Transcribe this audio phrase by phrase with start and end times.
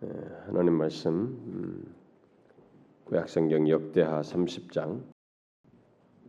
[0.00, 1.94] 하나님 말씀 음,
[3.06, 5.02] 구약성경 역대하 30장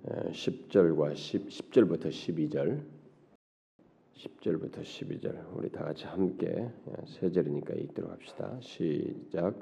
[0.07, 2.83] 10절과 10, 10 절부터 12절
[4.15, 6.67] 10절부터 12절 우리 다 같이 함께
[7.05, 8.57] 세 절이니까 읽도록 합시다.
[8.59, 9.59] 시작.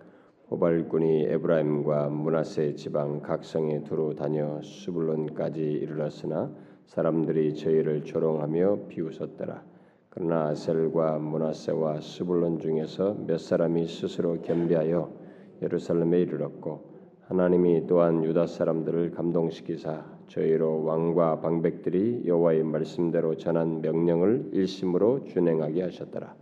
[0.49, 6.49] 호발꾼이 에브라임과 문하세 지방 각 성에 두루 다녀 수불론까지 이르렀으나
[6.85, 9.76] 사람들이 저희를 조롱하며 비웃었더라.
[10.17, 15.13] 그러나 아셀과 문하세와 스불론 중에서 몇 사람이 스스로 겸비하여
[15.61, 16.81] 예루살렘에 이르렀고
[17.27, 26.35] 하나님이 또한 유다 사람들을 감동시키사 저희로 왕과 방백들이 여호와의 말씀대로 전한 명령을 일심으로 준행하게 하셨더라.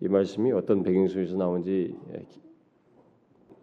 [0.00, 1.94] 이 말씀이 어떤 배경 속에서 나온지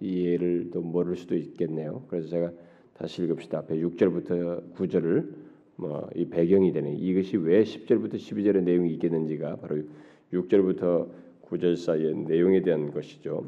[0.02, 2.04] 이해를 또 모를 수도 있겠네요.
[2.10, 2.52] 그래서 제가
[2.94, 3.58] 다시 읽읍시다.
[3.58, 5.45] 앞에 6절부터 9절을
[5.78, 9.78] 뭐 이 배경이 되는 이것이 왜 10절부터 12절의 내용이 있겠는지가 바로
[10.34, 11.08] 6절부터
[11.50, 13.46] 9절 사이의 내용에 대한 것이죠.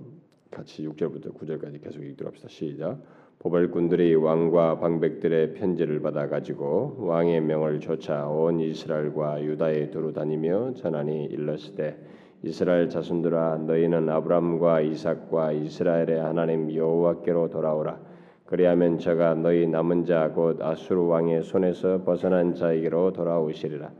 [0.52, 2.50] 같이 6절부터 9절까지 계속 읽도록 합시다.
[2.50, 3.00] 시작.
[3.39, 11.25] 보발꾼들이 왕과 방백들의 편지를 받아 가지고 왕의 명을 조차 온 이스라엘과 유다에 두루 다니며 전하니
[11.25, 11.97] 일렀으되
[12.44, 18.00] 이스라엘 자손들아 너희는 아브람과 이삭과 이스라엘의 하나님 여호와께로 돌아오라
[18.48, 23.92] 그리하면 저가 너희 남은 자 곧 아수르 왕의 손에서 벗어난 자에게로 돌아오시리라.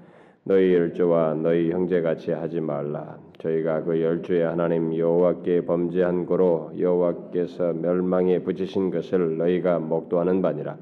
[0.46, 3.18] 너희 열조와 너희 형제같이 하지 말라.
[3.40, 10.78] 저희가 그 열조의 하나님 여호와께 범죄한 고로 여호와께서 멸망에 붙이신 것을 너희가 목도하는 바니라.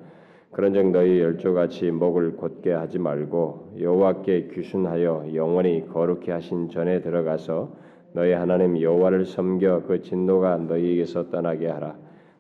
[0.52, 7.74] 그런즉 너희 열조같이 목을 곧게 하지 말고 여호와께 귀순하여 영원히 거룩히 하신 전에 들어가서
[8.14, 11.96] 너희 하나님 여호와를 섬겨 그 진노가 너희에게서 떠나게 하라.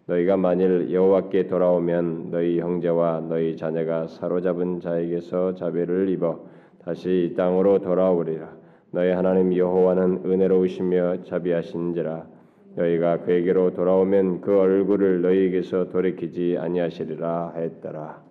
[0.07, 6.45] 너희가 만일 여호와께 돌아오면 너희 형제와 너희 자녀가 사로잡은 자에게서 자비를 입어
[6.83, 8.55] 다시 이 땅으로 돌아오리라.
[8.91, 12.27] 너희 하나님 여호와는 은혜로우시며 자비하신지라.
[12.75, 18.23] 너희가 그에게로 돌아오면 그 얼굴을 너희에게서 돌이키지 아니하시리라 했더라.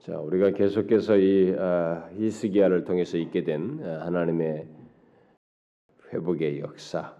[0.00, 4.66] 자, 우리가 계속해서 이 아, 히스기야를 통해서 있게 된 아, 하나님의
[6.12, 7.19] 회복의 역사, 어,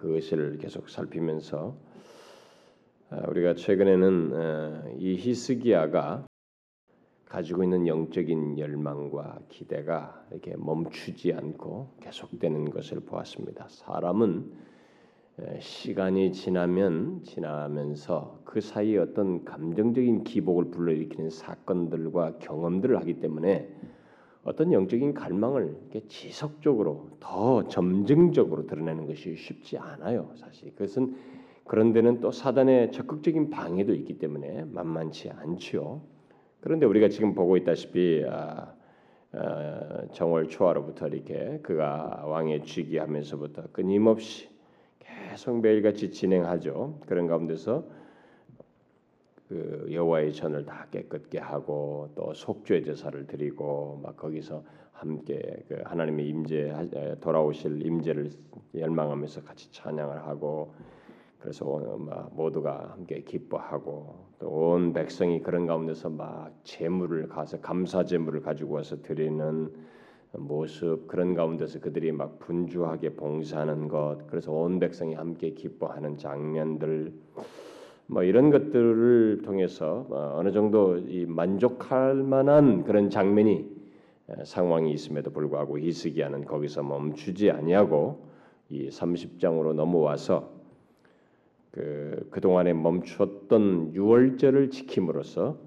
[0.00, 1.76] 그것을 계속 살피면서
[3.10, 6.26] 어, 우리가 최근에는 어, 이 히스기야가
[7.24, 13.66] 가지고 있는 영적인 열망과 기대가 이렇게 멈추지 않고 계속되는 것을 보았습니다.
[13.68, 14.50] 사람은
[15.60, 23.68] 시간이 지나면 지나면서 그 사이에 어떤 감정적인 기복을 불러일으키는 사건들과 경험들을 하기 때문에
[24.44, 25.76] 어떤 영적인 갈망을
[26.08, 30.30] 지속적으로 더 점증적으로 드러내는 것이 쉽지 않아요.
[30.36, 31.16] 사실 그것은
[31.64, 36.00] 그런 데는 또 사단의 적극적인 방해도 있기 때문에 만만치 않지요.
[36.60, 38.72] 그런데 우리가 지금 보고 있다시피 아,
[39.32, 44.48] 아, 정월 초하로부터 이렇게 그가 왕의 즉위하면서부터 끊임없이
[44.98, 47.00] 계속 매일같이 진행하죠.
[47.06, 47.97] 그런 가운데서
[49.48, 56.28] 그 여호와의 전을 다 깨끗게 하고 또 속죄 제사를 드리고 막 거기서 함께 그 하나님의
[56.28, 56.74] 임재
[57.20, 58.30] 돌아오실 임재를
[58.74, 60.74] 열망하면서 같이 찬양을 하고
[61.38, 61.64] 그래서
[61.98, 68.74] 막 모두가 함께 기뻐하고 또 온 백성이 그런 가운데서 막 제물을 가서 감사 제물을 가지고
[68.74, 69.72] 와서 드리는
[70.32, 77.12] 모습 그런 가운데서 그들이 막 분주하게 봉사하는 것 그래서 온 백성이 함께 기뻐하는 장면들
[78.10, 83.66] 뭐 이런 것들을 통해서 어, 어느 정도 이 만족할 만한 그런 장면이
[84.44, 88.26] 상황이 있음에도 불구하고 히스기야는 거기서 멈추지 아니하고
[88.70, 90.50] 이 30장으로 넘어와서
[91.70, 95.58] 그 그동안에 멈췄던 유월절을 지킴으로써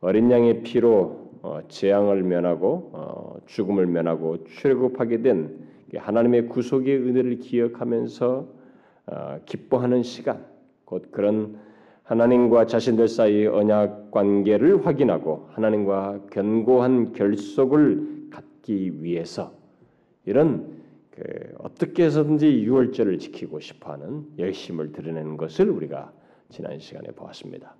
[0.00, 8.58] 어린 양의 피로 어, 재앙을 면하고 어, 죽음을 면하고 출애굽하게 된 하나님의 구속의 은혜를 기억하면서
[9.46, 10.44] 기뻐하는 시간
[10.84, 11.67] 곧 그런
[12.08, 19.52] 하나님과 자신들 사이의 언약 관계를 확인하고 하나님과 견고한 결속을 갖기 위해서
[20.24, 20.78] 이런
[21.10, 21.22] 그
[21.58, 26.10] 어떻게 해서든지 유월절을 지키고 싶어하는 열심을 드러내는 것을 우리가
[26.48, 27.74] 지난 시간에 보았습니다.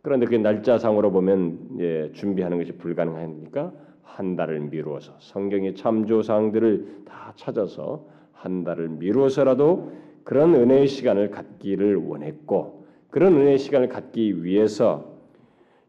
[0.00, 3.70] 그런데 그 날짜상으로 보면 예, 준비하는 것이 불가능하니까
[4.02, 9.92] 한 달을 미루어서 성경의 참조 사항들을 다 찾아서 한 달을 미루어서라도
[10.24, 12.83] 그런 은혜의 시간을 갖기를 원했고
[13.14, 15.04] 그런 은혜의 시간을 갖기 위해서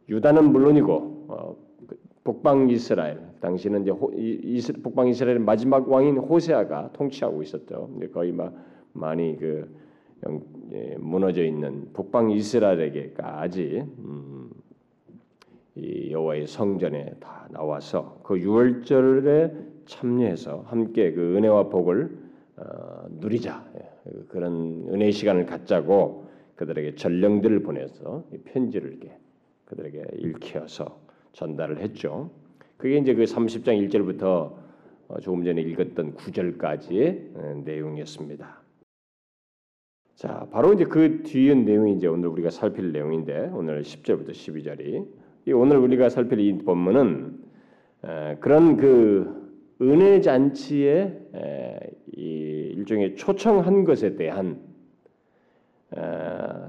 [0.09, 1.55] 유다는 물론이고 어,
[2.23, 7.89] 북방 이스라엘 당시는 이제 호, 이스, 북방 이스라엘 마지막 왕인 호세아가 통치하고 있었죠.
[8.13, 8.53] 거의 막
[8.93, 9.67] 많이 그
[10.71, 14.51] 예, 무너져 있는 북방 이스라엘에게까지 음,
[15.73, 19.51] 이 여호와의 성전에 다 나와서 그 유월절에
[19.87, 22.19] 참여해서 함께 그 은혜와 복을
[22.57, 26.24] 어, 누리자 예, 그런 은혜의 시간을 갖자고
[26.55, 29.17] 그들에게 전령들을 보내서 편지를 이렇게
[29.65, 30.99] 그들에게 읽혀서
[31.33, 32.31] 전달을 했죠.
[32.77, 34.53] 그게 이제 그 30장 1절부터
[35.07, 38.61] 어, 조금 전에 읽었던 9절까지의 내용이었습니다.
[40.15, 45.77] 자, 바로 이제 그 뒤의 내용이 이제 오늘 우리가 살필 내용인데 오늘 10절부터 12절이 오늘
[45.77, 47.43] 우리가 살필 이 본문은
[48.39, 49.45] 그런 그
[49.81, 51.19] 은혜 잔치의
[52.13, 54.61] 일종의 초청한 것에 대한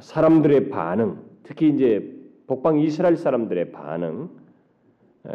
[0.01, 2.15] 사람들의 반응, 특히 이제
[2.47, 4.29] 북방 이스라엘 사람들의 반응,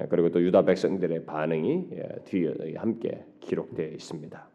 [0.09, 1.89] 그리고 또 유다 백성들의 반응이
[2.25, 4.47] 뒤에 함께 기록되어 있습니다.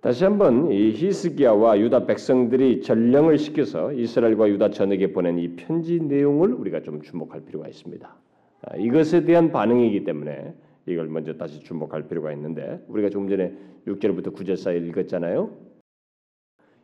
[0.00, 6.52] 다시 한번 이 히스기야와 유다 백성들이 전령을 시켜서 이스라엘과 유다 전역에 보낸 이 편지 내용을
[6.52, 8.16] 우리가 좀 주목할 필요가 있습니다.
[8.62, 10.54] 아, 이것에 대한 반응이기 때문에
[10.86, 13.52] 이걸 먼저 다시 주목할 필요가 있는데 우리가 조금 전에
[13.86, 15.50] 6절부터 9절 사이 읽었잖아요.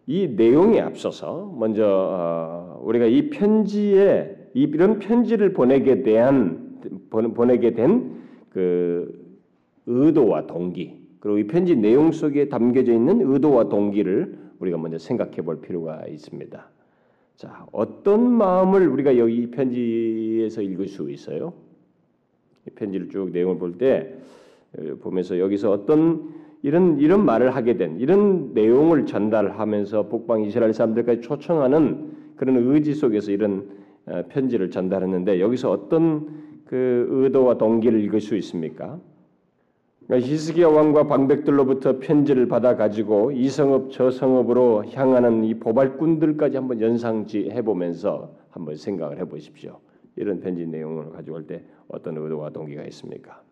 [0.07, 6.81] 이 내용에 앞서서 먼저 어, 우리가 이 편지에 이런 편지를 보내게 대한
[7.11, 8.25] 보내게 된
[8.55, 9.37] 그
[9.87, 15.61] 의도와 동기 그리고 이 편지 내용 속에 담겨져 있는 의도와 동기를 우리가 먼저 생각해 볼
[15.61, 16.71] 필요가 있습니다.
[17.37, 21.53] 자, 어떤 마음을 우리가 여기 이 편지에서 읽을 수 있어요?
[22.67, 24.15] 이 편지를 쭉 내용을 볼때
[24.79, 26.33] 어, 보면서 여기서 어떤
[26.65, 33.33] 이런 이런 말을 하게 된 이런 내용을 전달하면서 북방 이스라엘 사람들까지 초청하는 그런 의지 속에서
[33.33, 33.69] 이런
[34.07, 38.99] 어, 편지를 전달했는데 여기서 어떤 그 의도와 동기를 읽을 수 있습니까?
[40.07, 46.81] 그러니까 히스기야 왕과 방백들로부터 편지를 받아 가지고 이 성읍 저 성읍으로 향하는 이 보발꾼들까지 한번
[46.81, 49.81] 연상해 보면서 한번 생각을 해 보십시오.
[50.17, 53.43] 이런 편지 내용을 가져올 때 어떤 의도와 동기가 있습니까?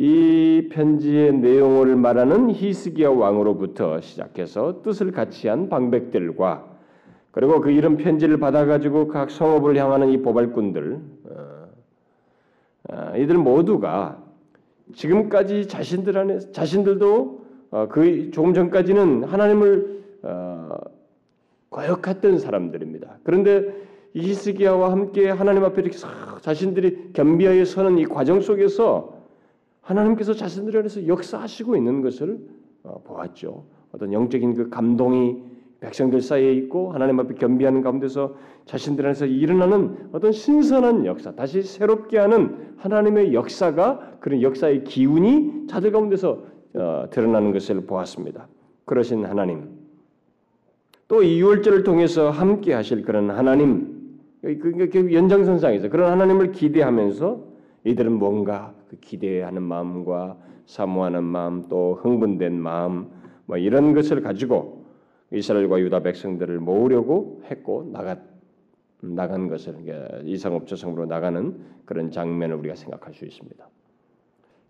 [0.00, 6.64] 이 편지의 내용을 말하는 히스기야 왕으로부터 시작해서 뜻을 같이 한 방백들과
[7.32, 11.68] 그리고 그 이런 편지를 받아가지고 각 성읍을 향하는 이 보발꾼들 어,
[12.90, 14.22] 어, 이들 모두가
[14.94, 20.78] 지금까지 자신들 안에 자신들도 어, 그 조금 전까지는 하나님을 어,
[21.70, 23.18] 거역했던 사람들입니다.
[23.24, 23.74] 그런데
[24.14, 25.98] 이스기야와 함께 하나님 앞에 이렇게
[26.40, 29.17] 자신들이 겸비하여 서는 이 과정 속에서
[29.88, 32.38] 하나님께서 자신들 안에서 역사하시고 있는 것을
[32.82, 33.64] 어, 보았죠.
[33.92, 35.38] 어떤 영적인 그 감동이
[35.80, 38.34] 백성들 사이에 있고 하나님 앞에 겸비하는 가운데서
[38.66, 45.92] 자신들 안에서 일어나는 어떤 신선한 역사, 다시 새롭게 하는 하나님의 역사가 그런 역사의 기운이 자들
[45.92, 46.42] 가운데서
[46.74, 48.46] 어, 드러나는 것을 보았습니다.
[48.84, 49.70] 그러신 하나님,
[51.06, 57.47] 또이 유월절을 통해서 함께 하실 그런 하나님, 그 연장선상에서 그런 하나님을 기대하면서
[57.88, 60.36] 이들은 뭔가 그 기대하는 마음과
[60.66, 63.10] 사모하는 마음, 또 흥분된 마음,
[63.46, 64.84] 뭐 이런 것을 가지고
[65.32, 68.16] 이스라엘과 유다 백성들을 모으려고 했고 나가
[69.00, 69.76] 나간 것을
[70.24, 73.68] 이상업저성으로 나가는 그런 장면을 우리가 생각할 수 있습니다.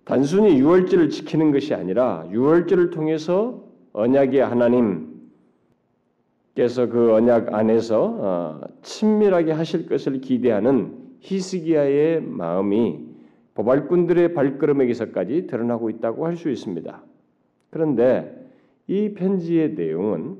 [0.04, 5.16] 단순히 유월절을 지키는 것이 아니라 유월절을 통해서 언약의 하나님께서
[6.88, 13.07] 그 언약 안에서 어, 친밀하게 하실 것을 기대하는 히스기야의 마음이
[13.58, 17.02] 보발꾼들의 발걸음에게서까지 드러나고 있다고 할 수 있습니다.
[17.70, 18.48] 그런데
[18.86, 20.38] 이 편지의 내용은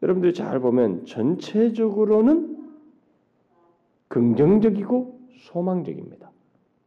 [0.00, 2.62] 여러분들이 잘 보면 전체적으로는
[4.06, 6.30] 긍정적이고 소망적입니다.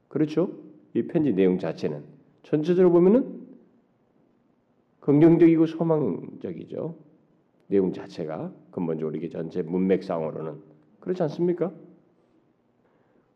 [0.08, 0.52] 그렇죠?
[0.94, 2.04] 이 편지 내용 자체는
[2.44, 3.46] 전체적으로 보면은
[5.02, 6.96] 긍정적이고 소망적이죠.
[7.68, 10.62] 내용 자체가 근본적으로 이게 전체 문맥상으로는
[11.02, 11.74] 그렇지 않습니까?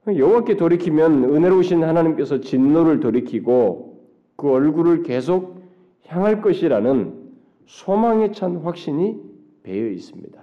[0.07, 4.01] 여호와께 돌이키면 은혜로우신 하나님께서 진노를 돌이키고
[4.35, 5.61] 그 얼굴을 계속
[6.07, 7.21] 향할 것이라는
[7.67, 9.21] 소망에 찬 확신이
[9.63, 10.41] 배어 있습니다.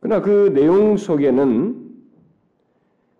[0.00, 1.88] 그러나 그 내용 속에는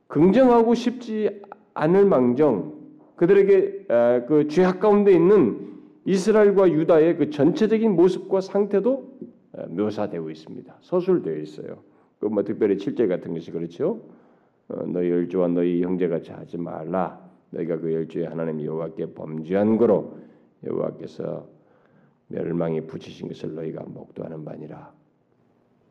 [0.06, 1.42] 긍정하고 싶지
[1.74, 2.78] 않을 망정
[3.16, 3.86] 그들에게
[4.26, 5.68] 그 죄악 가운데 있는
[6.06, 9.12] 이스라엘과 유다의 그 전체적인 모습과 상태도
[9.68, 10.76] 묘사되고 있습니다.
[10.80, 11.82] 서술되어 있어요.
[12.20, 14.00] 그뭐 특별히 7절 같은 것이 그렇죠.
[14.68, 17.18] 어, 너희 열조와 너희 형제같이 하지 말라.
[17.50, 20.18] 너희가 그 열조의 하나님 여호와께 범죄한 거로
[20.64, 21.48] 여호와께서
[22.28, 24.92] 멸망에 붙이신 것을 너희가 목도하는 바니라.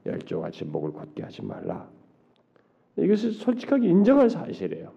[0.05, 1.89] 열조같이 목을 곧게 하지 말라.
[2.98, 4.91] 이것을 솔직하게 인정할 사실이에요.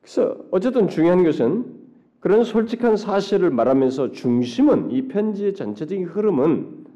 [0.00, 1.80] 그래서 어쨌든 중요한 것은
[2.20, 6.86] 그런 솔직한 사실을 말하면서 중심은 이 편지의 전체적인 흐름은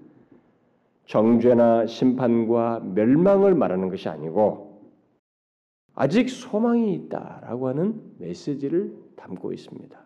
[1.06, 4.63] 정죄나 심판과 멸망을 말하는 것이 아니고
[5.94, 9.98] 아직 소망이 있다라고 하는 메시지를 담고 있습니다.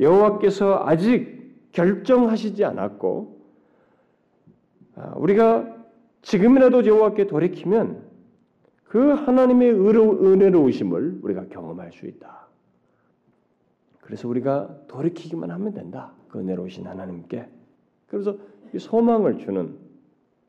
[0.00, 3.40] 여호와께서 아직 결정하시지 않았고
[4.96, 5.76] 아, 우리가
[6.22, 8.10] 지금이라도 여호와께 돌이키면
[8.84, 12.46] 그 하나님의 은혜로우심을 우리가 경험할 수 있다.
[14.00, 16.12] 그래서 우리가 돌이키기만 하면 된다.
[16.28, 17.48] 그 은혜로우신 하나님께.
[18.06, 18.36] 그래서
[18.74, 19.78] 이 소망을 주는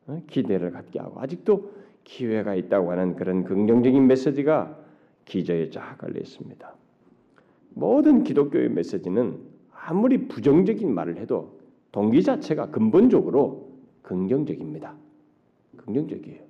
[0.07, 1.71] 어, 기대를 갖게 하고 아직도
[2.03, 4.77] 기회가 있다고 하는 그런 긍정적인 메시지가
[5.25, 6.75] 기저에 쫙 걸려 있습니다.
[7.75, 9.39] 모든 기독교의 메시지는
[9.71, 11.59] 아무리 부정적인 말을 해도
[11.91, 14.95] 동기 자체가 근본적으로 긍정적입니다.
[15.77, 16.41] 긍정적이에요.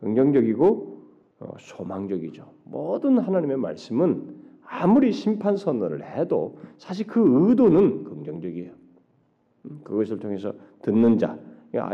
[0.00, 0.94] 긍정적이고
[1.40, 2.50] 어, 소망적이죠.
[2.64, 8.72] 모든 하나님의 말씀은 아무리 심판 선언을 해도 사실 그 의도는 긍정적이에요.
[9.66, 11.38] 음, 그것을 통해서 듣는 자,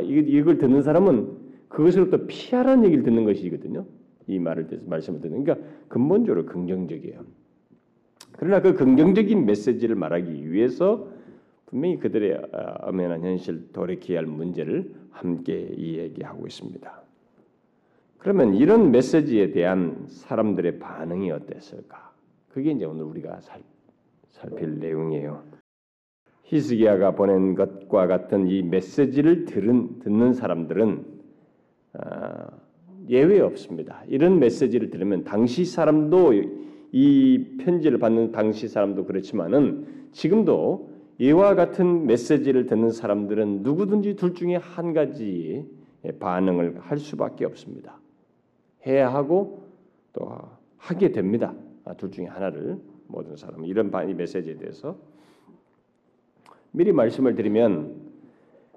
[0.03, 1.40] 이걸 듣는 사람은
[1.71, 3.87] 그것으로부터 피하라는 얘기를 듣는 것이거든요.
[4.27, 5.45] 이 말을 말씀을 듣는.
[5.45, 7.25] 그러니까 근본적으로 긍정적이에요.
[8.33, 11.09] 그러나 그 긍정적인 메시지를 말하기 위해서
[11.67, 17.03] 분명히 그들의 아, 엄연한 현실 돌이켜야 할 문제를 함께 이야기하고 있습니다.
[18.19, 22.13] 그러면 이런 메시지에 대한 사람들의 반응이 어땠을까?
[22.49, 23.63] 그게 이제 오늘 우리가 살,
[24.31, 25.43] 살필 내용이에요.
[26.45, 31.10] 히스기야가 보낸 것과 같은 이 메시지를 들은 듣는 사람들은 아,
[33.09, 34.03] 예외 없습니다.
[34.09, 36.33] 이런 메시지를 들으면 당시 사람도
[36.93, 44.57] 이 편지를 받는 당시 사람도 그렇지만은 지금도 이와 같은 메시지를 듣는 사람들은 누구든지 둘 중에
[44.57, 45.65] 한 가지
[46.19, 48.01] 반응을 할 수밖에 없습니다.
[48.87, 49.65] 해야 하고
[50.13, 50.39] 또
[50.79, 51.55] 하게 됩니다.
[51.85, 54.97] 아, 둘 중에 하나를 모든 사람 이런 이 메시지에 대해서
[56.73, 57.95] 미리 말씀을 드리면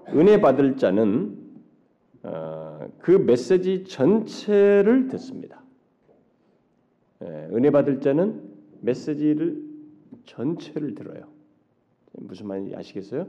[0.10, 1.43] 은혜 받을 자는 어,
[3.00, 5.62] 그 메시지 전체를 듣습니다.
[7.22, 8.42] 예, 은혜 받을 자는
[8.82, 9.62] 메시지를
[10.26, 11.28] 전체를 들어요.
[12.14, 13.28] 무슨 말인지 아시겠어요?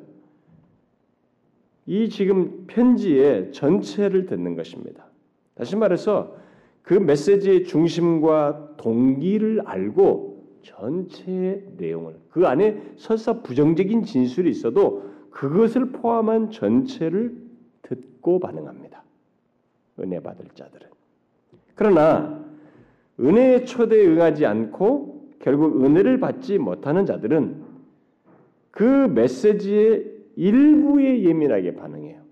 [1.87, 5.07] 이 지금 편지의 전체를 듣는 것입니다.
[5.55, 6.37] 다시 말해서
[6.83, 16.51] 그 메시지의 중심과 동기를 알고 전체 내용을 그 안에 설사 부정적인 진술이 있어도 그것을 포함한
[16.51, 17.37] 전체를
[17.83, 18.84] 듣고 반응합니다.
[20.01, 20.89] 은혜 받을 자들은.
[21.75, 22.45] 그러나
[23.21, 27.63] 은혜의 초대에 응하지 않고 결국 은혜를 받지 못하는 자들은
[28.71, 32.23] 그 메시지의 일부에 예민하게 반응해요.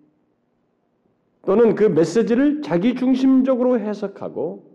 [1.45, 4.73] 또는 그 메시지를 자기 중심적으로 해석하고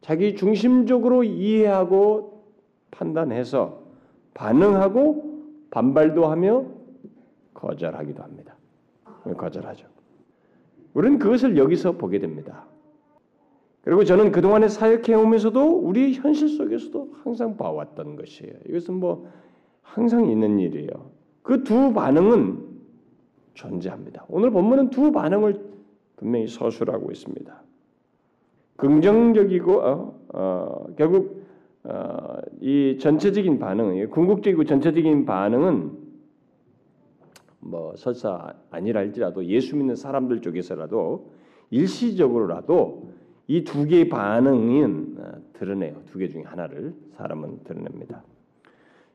[0.00, 2.44] 자기 중심적으로 이해하고
[2.90, 3.82] 판단해서
[4.34, 6.66] 반응하고 반발도 하며
[7.54, 8.56] 거절하기도 합니다.
[9.36, 9.95] 거절하죠.
[10.96, 12.64] 우리는 그것을 여기서 보게 됩니다.
[13.82, 18.54] 그리고 저는 그동안에 사역해 오면서도 우리 현실 속에서도 항상 봐왔던 것이에요.
[18.66, 19.28] 이것은 뭐
[19.82, 21.10] 항상 있는 일이에요.
[21.42, 22.64] 그 두 반응은
[23.52, 24.24] 존재합니다.
[24.28, 25.60] 오늘 본문은 두 반응을
[26.16, 27.62] 분명히 서술하고 있습니다.
[28.76, 31.44] 긍정적이고 어, 어, 결국
[31.84, 36.05] 어, 이 전체적인 반응, 궁극적이고 전체적인 반응은
[37.68, 41.30] 뭐 설사 아니라 할지라도 예수 믿는 사람들 쪽에서라도
[41.70, 43.10] 일시적으로라도
[43.48, 46.02] 이 두 개의 반응은 어, 드러내요.
[46.06, 48.24] 두 개 중에 하나를 사람은 드러냅니다.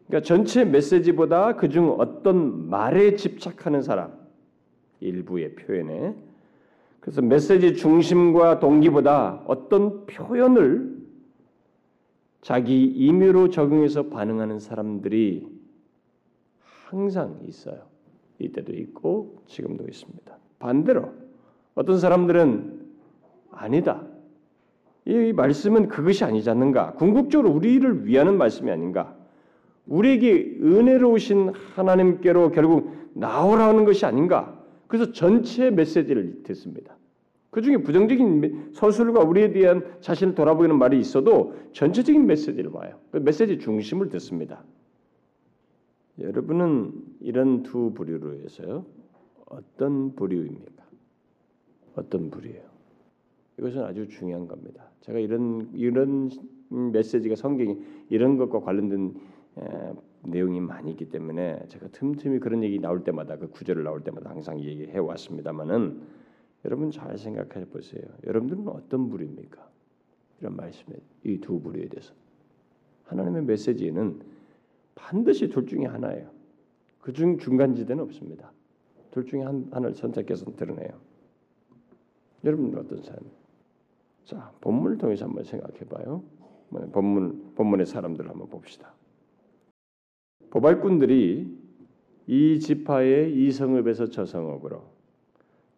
[0.07, 4.13] 그러니까 전체 메시지보다 그중 어떤 말에 집착하는 사람
[4.99, 6.15] 일부의 표현에
[6.99, 11.01] 그래서 메시지 중심과 동기보다 어떤 표현을
[12.41, 15.47] 자기 임의로 적용해서 반응하는 사람들이
[16.59, 17.90] 항상 있어요.
[18.41, 20.37] 이때도 있고 지금도 있습니다.
[20.59, 21.11] 반대로
[21.75, 22.81] 어떤 사람들은
[23.51, 24.05] 아니다.
[25.05, 26.93] 이 말씀은 그것이 아니지 않는가?
[26.93, 29.15] 궁극적으로 우리를 위하는 말씀이 아닌가?
[29.87, 34.57] 우리에게 은혜로우신 하나님께로 결국 나오라는 것이 아닌가?
[34.87, 36.97] 그래서 전체 메시지를 듣습니다.
[37.49, 42.97] 그 중에 부정적인 서술과 우리에 대한 자신을 돌아보이는 말이 있어도 전체적인 메시지를 봐요.
[43.11, 44.63] 그 메시지 중심을 듣습니다.
[46.19, 48.85] 여러분은 이런 두 부류로 해서요.
[49.45, 50.83] 어떤 부류입니까?
[51.95, 52.63] 어떤 부류예요?
[53.59, 54.89] 이것은 아주 중요한 겁니다.
[55.01, 56.29] 제가 이런 이런
[56.69, 57.77] 메시지가 성경이
[58.09, 59.13] 이런 것과 관련된
[59.57, 64.29] 에, 내용이 많이 있기 때문에 제가 틈틈이 그런 얘기 나올 때마다 그 구절을 나올 때마다
[64.29, 66.01] 항상 얘기해 왔습니다만은
[66.65, 68.03] 여러분 잘 생각해 보세요.
[68.25, 69.69] 여러분들은 어떤 부류입니까?
[70.39, 72.13] 이런 말씀에 이 두 부류에 대해서
[73.05, 74.21] 하나님의 메시지는
[74.95, 76.29] 반드시 둘 중에 하나예요.
[77.01, 78.51] 그중 중간 지대는 없습니다.
[79.11, 80.89] 둘 중에 한, 하나를 선택해서 드러내요.
[82.43, 83.19] 여러분은 어떤 사람?
[84.25, 86.23] 자, 본문을 통해서 한번 생각해 봐요.
[86.93, 88.93] 본문 본문의 사람들 한번 봅시다.
[90.51, 91.59] 보발꾼들이
[92.27, 94.81] 이 지파의 이 성읍에서 저 성읍으로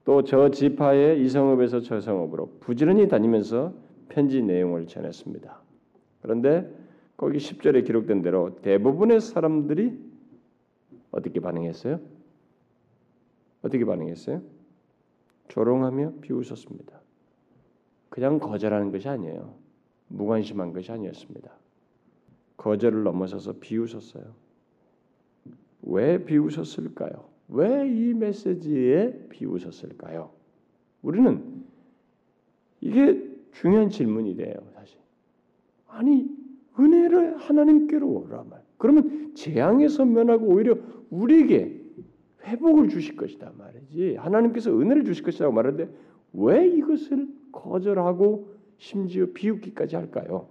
[0.05, 3.73] 또 저 지파의 이 성읍에서 저 성읍으로 부지런히 다니면서
[4.09, 5.61] 편지 내용을 전했습니다.
[6.21, 6.69] 그런데
[7.17, 9.97] 거기 10절에 기록된 대로 대부분의 사람들이
[11.13, 11.99] 어떻게 반응했어요?
[13.61, 14.41] 어떻게 반응했어요?
[15.47, 16.99] 조롱하며 비웃었습니다.
[18.09, 19.55] 그냥 거절하는 것이 아니에요.
[20.07, 21.51] 무관심한 것이 아니었습니다.
[22.57, 24.35] 거절을 넘어서서 비웃었어요.
[25.83, 27.29] 왜 비웃었을까요?
[27.49, 30.31] 왜 이 메시지에 비웃었을까요?
[31.01, 31.63] 우리는
[32.81, 34.97] 이게 중요한 질문이 돼요, 사실.
[35.87, 36.27] 아니,
[36.79, 38.63] 은혜를 하나님께로 오라 말.
[38.77, 40.75] 그러면 재앙에서 면하고 오히려
[41.13, 41.81] 우리에게
[42.43, 44.15] 회복을 주실 것이다 말이지.
[44.15, 45.89] 하나님께서 은혜를 주실 것이라고 말하는데
[46.33, 50.47] 왜 이것을 거절하고 심지어 비웃기까지 할까요?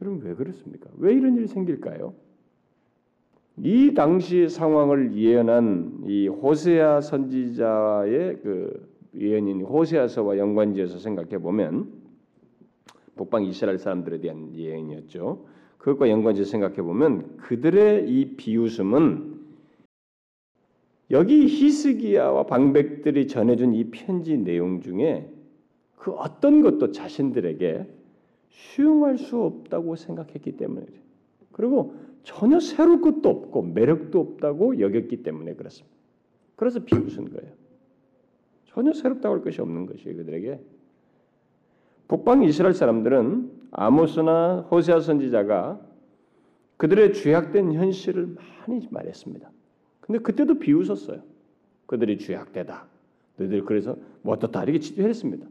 [0.00, 0.90] 여러분 왜 그렇습니까?
[0.98, 2.14] 왜 이런 일이 생길까요?
[3.58, 11.88] 이 당시의 상황을 예언한 이 호세아 선지자의 그 예언인 호세아서와 연관지어서 생각해 보면
[13.14, 15.46] 북방 이스라엘 사람들에 대한 예언이었죠.
[15.84, 19.34] 그것과 연관지어 생각해 보면 그들의 이 비웃음은
[21.10, 25.30] 여기 히스기야와 방백들이 전해준 이 편지 내용 중에
[25.96, 27.86] 그 어떤 것도 자신들에게
[28.48, 30.86] 수용할 수 없다고 생각했기 때문에
[31.52, 35.94] 그리고 전혀 새로울 것도 없고 매력도 없다고 여겼기 때문에 그렇습니다.
[36.56, 37.52] 그래서 비웃은 거예요.
[38.64, 40.60] 전혀 새롭다고 할 것이 없는 것이에요 그들에게.
[42.08, 45.80] 북방 이스라엘 사람들은 아모스나 호세아 선지자가
[46.76, 49.50] 그들의 죄악된 현실을 많이 말했습니다.
[50.00, 51.20] 근데 그때도 비웃었어요.
[51.86, 52.86] 그들이 죄악되다.
[53.36, 55.46] 너희들 그래서 뭐 어떻다 이렇게 지도했습니다.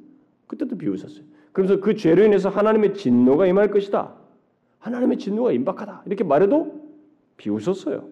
[0.47, 1.23] 그때도 비웃었어요.
[1.51, 4.13] 그래서 그 죄로 인해서 하나님의 진노가 임할 것이다.
[4.79, 6.03] 하나님의 진노가 임박하다.
[6.05, 6.81] 이렇게 말해도
[7.37, 8.07] 비웃었어요.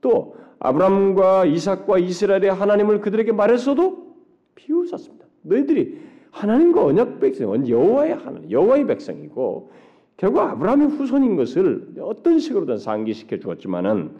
[0.00, 4.16] 또 아브라함과 이삭과 이스라엘의 하나님을 그들에게 말했어도
[4.54, 5.26] 비웃었습니다.
[5.42, 6.00] 너희들이
[6.34, 9.70] 하나님과 언약 백성, 여호와의 하나님, 여호와의 백성이고
[10.16, 14.10] 결국 아브라함의 후손인 것을 어떤 식으로든 상기시켜 주었지만은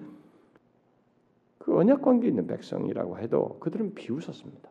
[1.58, 4.70] 그 언약 관계 있는 백성이라고 해도 그들은 비웃었습니다.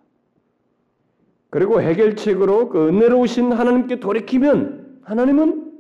[1.50, 5.74] 그리고 해결책으로 그 은혜로우신 하나님께 돌이키면 하나님은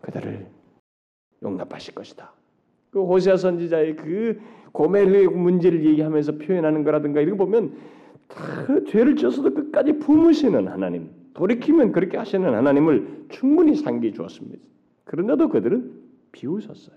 [0.00, 0.46] 그들을
[1.42, 2.32] 용납하실 것이다.
[2.90, 4.40] 그 호세아 선지자의 그
[4.72, 7.99] 고멜의 문제를 얘기하면서 표현하는 거라든가 이런 거 보면
[8.30, 14.58] 다 죄를 져서도 끝까지 품으시는 하나님, 돌이키면 그렇게 하시는 하나님을 충분히 상기해 주었습니다.
[15.04, 15.92] 그런데도 그들은
[16.32, 16.96] 비웃었어요.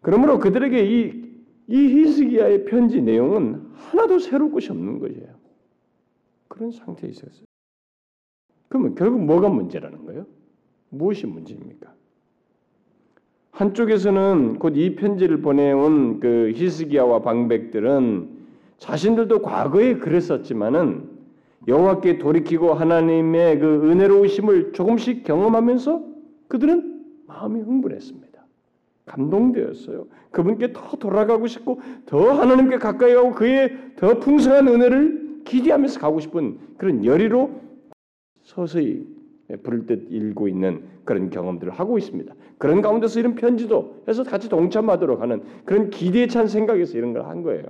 [0.00, 1.24] 그러므로 그들에게 이,
[1.66, 5.34] 이 히스기야의 편지 내용은 하나도 새로울 것이 없는 거예요.
[6.48, 7.44] 그런 상태에 있었어요.
[8.68, 10.26] 그러면 결국 뭐가 문제라는 거예요?
[10.90, 11.92] 무엇이 문제입니까?
[13.50, 18.37] 한쪽에서는 곧 이 편지를 보내온 그 히스기야와 방백들은
[18.78, 21.10] 자신들도 과거에 그랬었지만은
[21.66, 26.02] 여호와께 돌이키고 하나님의 그 은혜로우심을 조금씩 경험하면서
[26.48, 28.28] 그들은 마음이 흥분했습니다.
[29.06, 30.06] 감동되었어요.
[30.30, 36.58] 그분께 더 돌아가고 싶고 더 하나님께 가까이 가고 그의 더 풍성한 은혜를 기대하면서 가고 싶은
[36.76, 37.50] 그런 열의로
[38.42, 39.06] 서서히
[39.62, 42.34] 부를 듯 읽고 있는 그런 경험들을 하고 있습니다.
[42.58, 47.42] 그런 가운데서 이런 편지도 해서 같이 동참하도록 하는 그런 기대에 찬 생각에서 이런 걸 한
[47.42, 47.64] 거예요.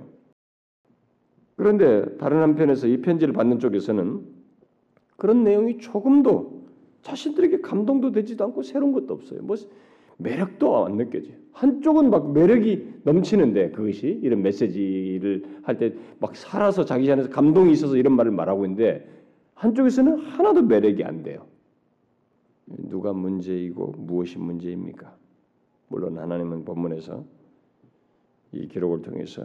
[1.59, 4.21] 그런데 다른 한편에서 이 편지를 받는 쪽에서는
[5.17, 6.63] 그런 내용이 조금도
[7.01, 9.41] 자신들에게 감동도 되지도 않고 새로운 것도 없어요.
[9.41, 9.57] 뭐
[10.19, 11.33] 매력도 안 느껴져요.
[11.51, 17.97] 한쪽은 막 매력이 넘치는데 그것이 이런 메시지를 할 때 막 살아서 자기 안에서 감동이 있어서
[17.97, 19.05] 이런 말을 말하고 있는데
[19.55, 21.45] 한쪽에서는 하나도 매력이 안 돼요.
[22.67, 25.13] 누가 문제이고 무엇이 문제입니까?
[25.89, 27.25] 물론 하나님은 본문에서
[28.53, 29.43] 이 기록을 통해서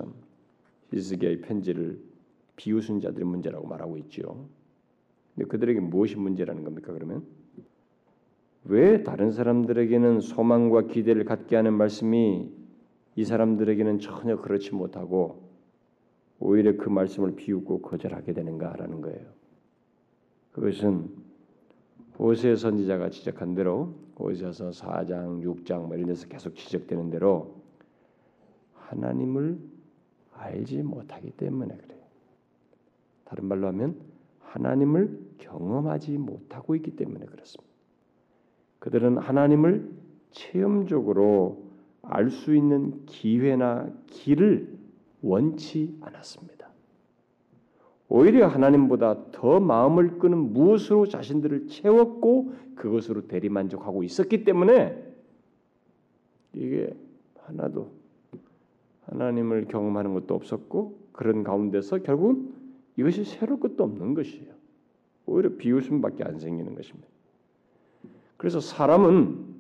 [0.94, 2.00] 히스기야의 편지를
[2.56, 4.48] 비웃은 자들의 문제라고 말하고 있죠.
[5.34, 6.92] 근데 그들에게 무엇이 문제라는 겁니까?
[6.92, 7.24] 그러면
[8.64, 12.50] 왜 다른 사람들에게는 소망과 기대를 갖게 하는 말씀이
[13.16, 15.50] 이 사람들에게는 전혀 그렇지 못하고
[16.38, 19.26] 오히려 그 말씀을 비웃고 거절하게 되는가라는 거예요.
[20.52, 21.08] 그것은
[22.18, 27.56] 호세 선지자가 지적한 대로 호세서 4장, 6장 뭐 이런 데서 계속 지적되는 대로
[28.74, 29.58] 하나님을
[30.36, 32.02] 알지 못하기 때문에 그래요.
[33.24, 33.96] 다른 말로 하면
[34.40, 37.72] 하나님을 경험하지 못하고 있기 때문에 그렇습니다.
[38.78, 39.90] 그들은 하나님을
[40.30, 41.64] 체험적으로
[42.02, 44.78] 알 수 있는 기회나 길을
[45.22, 46.68] 원치 않았습니다.
[48.08, 55.02] 오히려 하나님보다 더 마음을 끄는 무엇으로 자신들을 채웠고 그것으로 대리만족하고 있었기 때문에
[56.52, 56.94] 이게
[57.40, 57.90] 하나도
[59.06, 62.52] 하나님을 경험하는 것도 없었고 그런 가운데서 결국은
[62.96, 64.52] 이것이 새로울 것도 없는 것이에요.
[65.26, 67.08] 오히려 비웃음밖에 안 생기는 것입니다.
[68.36, 69.54] 그래서 사람은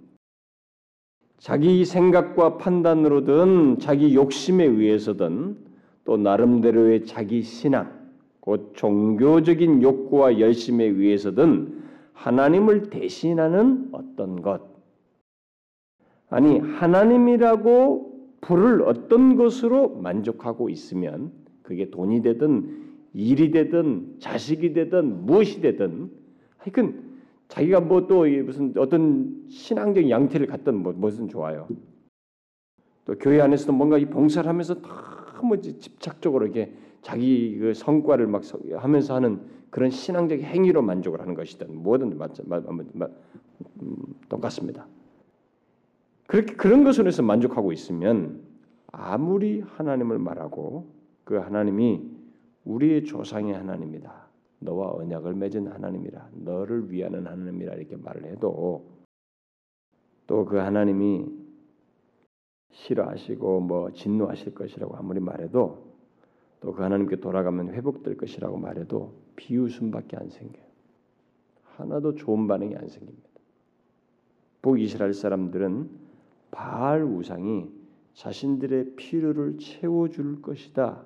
[1.38, 5.56] 자기 생각과 판단으로든 자기 욕심에 의해서든
[6.04, 7.92] 또 나름대로의 자기 신앙,
[8.40, 14.62] 곧 종교적인 욕구와 열심에 의해서든 하나님을 대신하는 어떤 것,
[16.28, 18.13] 아니 하나님이라고
[18.44, 26.10] 부를 어떤 것으로 만족하고 있으면 그게 돈이 되든 일이 되든 자식이 되든 무엇이 되든
[26.58, 27.14] 하여튼
[27.48, 31.68] 자기가 뭐 또 무슨 어떤 신앙적 양태를 갖든 뭐 무슨 좋아요.
[33.06, 34.76] 또 교회 안에서도 뭔가 이 봉사를 하면서
[35.36, 38.42] 너무 집착적으로 이렇게 자기 그 성과를 막
[38.76, 43.10] 하면서 하는 그런 신앙적 행위로 만족을 하는 것이든 뭐든 맞, 맞, 맞,
[43.82, 43.96] 음,
[44.28, 44.86] 똑같습니다.
[46.26, 48.42] 그렇게 그런 것으로 해서 만족하고 있으면
[48.90, 50.90] 아무리 하나님을 말하고
[51.24, 52.02] 그 하나님이
[52.64, 54.24] 우리의 조상의 하나님이다.
[54.60, 56.30] 너와 언약을 맺은 하나님이라.
[56.32, 58.90] 너를 위하는 하나님이라 이렇게 말을 해도
[60.26, 61.26] 또 그 하나님이
[62.70, 65.94] 싫어하시고 뭐 진노하실 것이라고 아무리 말해도
[66.60, 70.64] 또 그 하나님께 돌아가면 회복될 것이라고 말해도 비웃음밖에 안 생겨요.
[71.76, 73.28] 하나도 좋은 반응이 안 생깁니다.
[74.62, 76.03] 북이스라엘 사람들은
[76.54, 77.68] 바알 우상이
[78.14, 81.04] 자신들의 필요를 채워줄 것이다.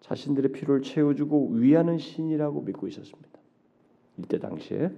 [0.00, 3.30] 자신들의 필요를 채워주고 위하는 신이라고 믿고 있었습니다.
[4.18, 4.90] 이때 당시에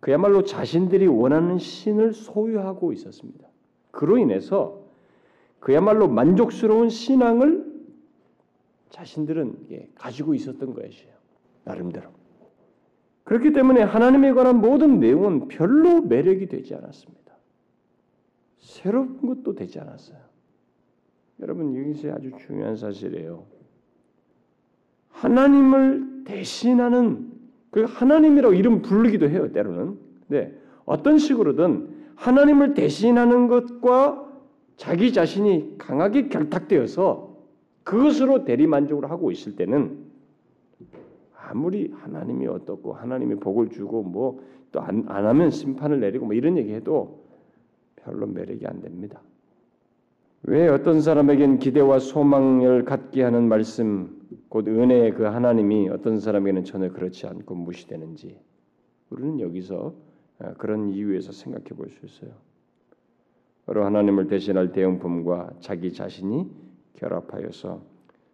[0.00, 3.46] 그야말로 자신들이 원하는 신을 소유하고 있었습니다.
[3.90, 4.80] 그로 인해서
[5.58, 7.70] 그야말로 만족스러운 신앙을
[8.88, 11.12] 자신들은 가지고 있었던 것이에요.
[11.64, 12.08] 나름대로.
[13.24, 17.29] 그렇기 때문에 하나님에 관한 모든 내용은 별로 매력이 되지 않았습니다.
[18.60, 20.18] 새로운 것도 되지 않았어요.
[21.40, 23.44] 여러분 이것이 아주 중요한 사실이에요.
[25.08, 27.32] 하나님을 대신하는
[27.70, 29.98] 그 하나님이라고 이름 부르기도 해요 때로는.
[30.28, 34.28] 네, 어떤 식으로든 하나님을 대신하는 것과
[34.76, 37.36] 자기 자신이 강하게 결탁되어서
[37.82, 39.98] 그것으로 대리 만족을 하고 있을 때는
[41.36, 44.40] 아무리 하나님이 어떻고 하나님이 복을 주고 뭐
[44.72, 47.19] 또 안 안 하면 심판을 내리고 뭐 이런 얘기해도
[48.04, 49.22] 별로 매력이 안 됩니다.
[50.42, 56.90] 왜 어떤 사람에겐 기대와 소망을 갖게 하는 말씀, 곧 은혜의 그 하나님이 어떤 사람에게는 전혀
[56.90, 58.38] 그렇지 않고 무시되는지
[59.10, 59.94] 우리는 여기서
[60.38, 62.30] 아, 그런 이유에서 생각해 볼 수 있어요.
[63.66, 66.50] 바로 하나님을 대신할 대형품과 자기 자신이
[66.94, 67.82] 결합하여서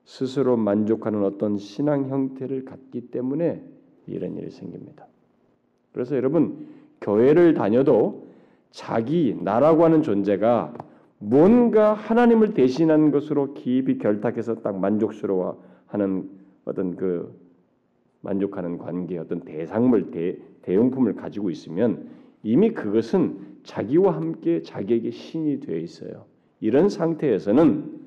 [0.04, 3.62] 스스로 만족하는 어떤 신앙 형태를 갖기 때문에
[4.06, 5.06] 이런 일이 생깁니다.
[5.92, 6.68] 그래서 여러분
[7.00, 8.25] 교회를 다녀도
[8.76, 10.74] 자기 나라고 하는 존재가
[11.18, 16.28] 뭔가 하나님을 대신하는 것으로 깊이 결탁해서 딱 만족스러워하는
[16.66, 17.34] 어떤 그
[18.20, 22.10] 만족하는 관계, 어떤 대상물, 대, 대용품을 가지고 있으면
[22.42, 26.26] 이미 그것은 자기와 함께 자기에게 신이 되어 있어요.
[26.60, 28.06] 이런 상태에서는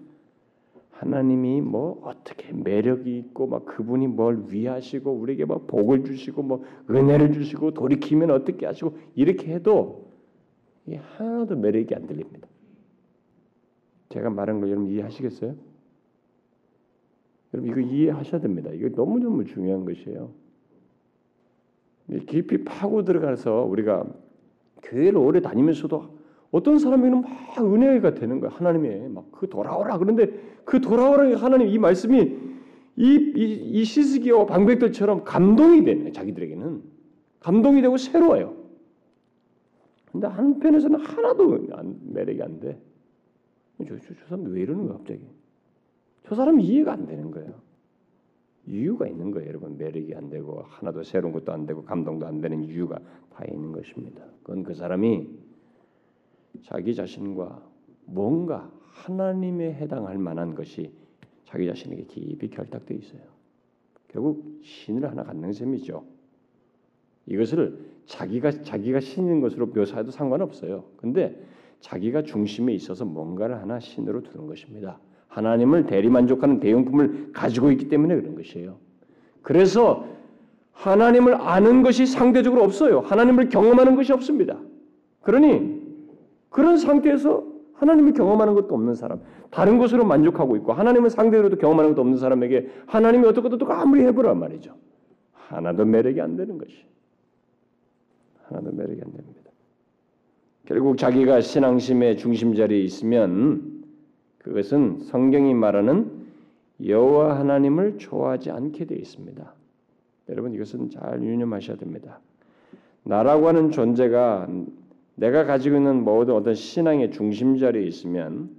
[0.92, 7.32] 하나님이 뭐 어떻게 매력이 있고 막 그분이 뭘 위하시고 우리에게 막 복을 주시고 뭐 은혜를
[7.32, 10.09] 주시고 돌이키면 어떻게 하시고 이렇게 해도
[10.90, 12.48] 이 하나도 매력이 안 들립니다.
[14.10, 15.56] 제가 말한 거 여러분 이해하시겠어요?
[17.54, 18.72] 여러분 이거 이해하셔야 됩니다.
[18.74, 20.32] 이거 너무 너무 중요한 것이에요.
[22.28, 24.04] 깊이 파고 들어가서 우리가
[24.82, 26.18] 교회를 오래 다니면서도
[26.52, 30.28] 어떤 사람에게는 막 은혜가 되는 거야 하나님의 막 그 돌아오라 그런데
[30.66, 32.20] 그 돌아오라 하나님 이 말씀이
[32.98, 36.82] 이, 이, 이 시스기와 방백들처럼 감동이 되네 자기들에게는
[37.40, 38.59] 감동이 되고 새로워요.
[40.20, 42.78] 근데 한편에서는 하나도 안, 매력이 안 돼.
[43.88, 45.26] 저, 저, 저 사람 왜 이러는 거야 갑자기?
[46.26, 47.54] 저 사람 이해가 안 되는 거예요.
[48.68, 49.78] 이유가 있는 거예요, 여러분.
[49.78, 54.26] 매력이 안 되고 하나도 새로운 것도 안 되고 감동도 안 되는 이유가 다 있는 것입니다.
[54.44, 55.30] 그건 그 사람이
[56.64, 57.66] 자기 자신과
[58.04, 60.92] 뭔가 하나님에 해당할 만한 것이
[61.46, 63.22] 자기 자신에게 깊이 결탁되어 있어요.
[64.10, 66.04] 결국 신을 하나 갖는 셈이죠.
[67.30, 70.84] 이것을 자기가 자기가 신인 것으로 묘사해도 상관없어요.
[70.98, 71.40] 근데
[71.80, 75.00] 자기가 중심에 있어서 뭔가를 하나 신으로 두는 것입니다.
[75.28, 78.78] 하나님을 대리만족하는 대용품을 가지고 있기 때문에 그런 것이에요.
[79.42, 80.06] 그래서
[80.72, 83.02] 하나님을 아는 것이 상대적으로 없어요.
[83.02, 84.58] 하나님을 경험하는 것이 없습니다.
[85.22, 85.80] 그러니
[86.50, 92.02] 그런 상태에서 하나님을 경험하는 것도 없는 사람, 다른 것으로 만족하고 있고 하나님을 상대로도 경험하는 것도
[92.02, 94.74] 없는 사람에게 하나님이 어떻게 어떻게 아무리 해보란 말이죠.
[95.34, 96.90] 하나도 매력이 안 되는 것이.
[98.50, 99.52] 하나도 매력이 안 됩니다.
[100.66, 103.84] 결국 자기가 신앙심의 중심 자리에 있으면
[104.40, 106.12] 그것은 성경이 말하는
[106.86, 109.54] 여호와 하나님을 좋아하지 않게 되어 있습니다.
[110.30, 112.20] 여러분 이것은 잘 유념하셔야 됩니다.
[113.04, 114.48] 나라고 하는 존재가
[115.16, 118.50] 내가 가지고 있는 모든 어떤 신앙의 중심 자리에 있으면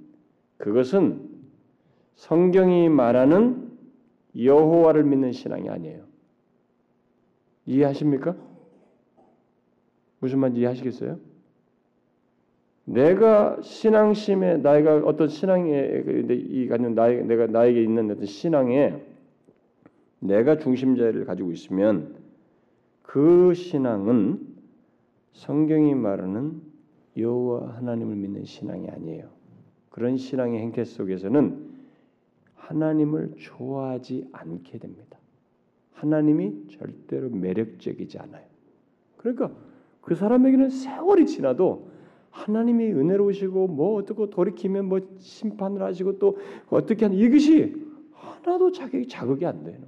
[0.59, 1.29] 그것은
[2.16, 3.70] 성경이 말하는
[4.37, 6.03] 여호와를 믿는 신앙이 아니에요.
[7.66, 8.37] 이해하십니까?
[10.20, 11.18] 무슨 말인지 이해하시겠어요?
[12.85, 19.00] 내가 신앙심에 나이가 어떤 신앙에 이 가진 나에 내가 나에게 있는 어떤 신앙에
[20.18, 22.14] 내가 중심자를 가지고 있으면
[23.02, 24.46] 그 신앙은
[25.33, 26.61] 성경이 말하는
[27.16, 29.28] 여호와 하나님을 믿는 신앙이 아니에요.
[29.90, 31.70] 그런 신앙의 행태 속에서는
[32.54, 35.18] 하나님을 좋아하지 않게 됩니다.
[35.92, 38.44] 하나님이 절대로 매력적이지 않아요.
[39.16, 39.50] 그러니까
[40.00, 41.90] 그 사람에게는 세월이 지나도
[42.30, 47.74] 하나님이 은혜로우시고 뭐 어떻고 돌이키면 뭐 심판을 하시고 또 어떻게 하는 이것이
[48.12, 49.80] 하나도 자기 자극이 안 되는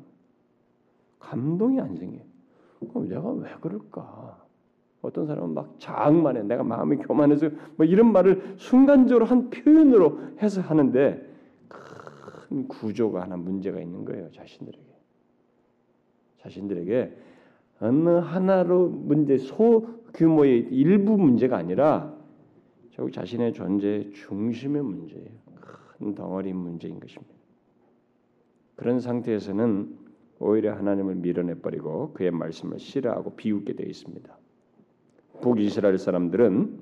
[1.18, 2.22] 감동이 안 생겨요.
[2.90, 4.42] 그럼 내가 왜 그럴까?
[5.02, 10.60] 어떤 사람은 막 자학만 해 내가 마음이 교만해서 뭐 이런 말을 순간적으로 한 표현으로 해서
[10.60, 11.28] 하는데
[11.68, 14.86] 큰 구조가 하나 문제가 있는 거예요 자신들에게
[16.38, 17.16] 자신들에게
[17.80, 22.14] 어느 하나로 문제 소 규모의 일부 문제가 아니라
[22.90, 25.30] 결국 자신의 존재의 중심의 문제예요.
[25.98, 27.34] 큰 덩어리 문제인 것입니다.
[28.76, 29.98] 그런 상태에서는
[30.38, 34.38] 오히려 하나님을 밀어내 버리고 그의 말씀을 싫어하고 비웃게 되어 있습니다.
[35.40, 36.78] 북이스라엘 사람들은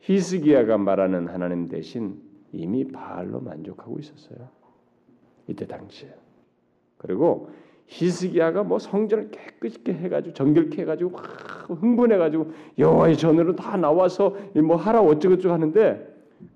[0.00, 2.20] 히스기야가 말하는 하나님 대신
[2.52, 4.48] 이미 바알로 만족하고 있었어요.
[5.46, 6.12] 이때 당시에.
[6.98, 7.50] 그리고
[7.90, 11.24] 히스기야가 뭐 성전을 깨끗이 해가지고 정결케 해가지고 막
[11.68, 16.08] 흥분해가지고 여호와의 전으로 다 나와서 뭐 하라 어쩌고저쩌고 하는데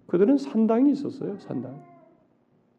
[0.06, 1.36] 그들은 산당이 있었어요.
[1.40, 1.82] 산당.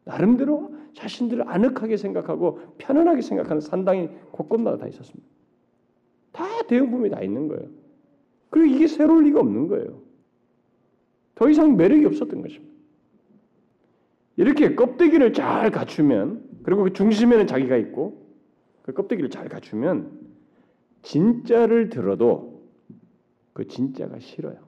[0.05, 5.27] 나름대로 자신들을 아늑하게 생각하고 편안하게 생각하는 산당이 곳곳마다 다 있었습니다.
[6.31, 7.67] 다 대형품이 다 있는 거예요.
[8.49, 9.99] 그리고 이게 새로울 리가 없는 거예요.
[11.35, 12.73] 더 이상 매력이 없었던 것입니다.
[14.37, 18.24] 이렇게 껍데기를 잘 갖추면 그리고 그 중심에는 자기가 있고
[18.85, 20.29] 그 껍데기를 잘 갖추면
[21.01, 22.69] 진짜를 들어도
[23.51, 24.63] 그 진짜가 싫어요.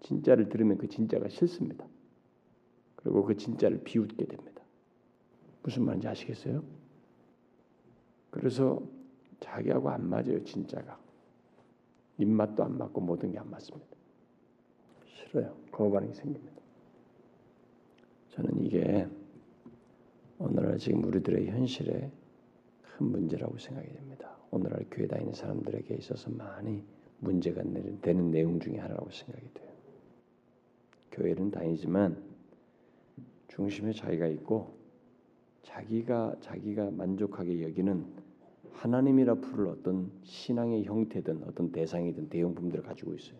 [0.00, 1.86] 진짜를 들으면 그 진짜가 싫습니다.
[2.96, 4.62] 그리고 그 진짜를 비웃게 됩니다.
[5.62, 6.62] 무슨 말인지 아시겠어요?
[8.30, 8.86] 그래서
[9.40, 11.00] 자기하고 안 맞아요, 진짜가.
[12.18, 13.96] 입맛도 안 맞고 모든 게 안 맞습니다.
[15.06, 15.56] 싫어요.
[15.72, 16.60] 거부반응이 생깁니다.
[18.32, 19.08] 저는 이게
[20.38, 22.12] 오늘날 지금 우리들의 현실에
[22.96, 24.34] 큰 문제라고 생각이 됩니다.
[24.50, 26.82] 오늘날 교회 다니는 사람들에게 있어서 많이
[27.20, 27.62] 문제가
[28.00, 29.70] 되는 내용 중에 하나라고 생각이 돼요.
[31.10, 32.16] 교회는 다니지만
[33.48, 34.74] 중심에 자기가 있고
[35.62, 38.06] 자기가 자기가 만족하게 여기는
[38.72, 43.38] 하나님이라 부를 어떤 신앙의 형태든 어떤 대상이든 대용품들을 가지고 있어요.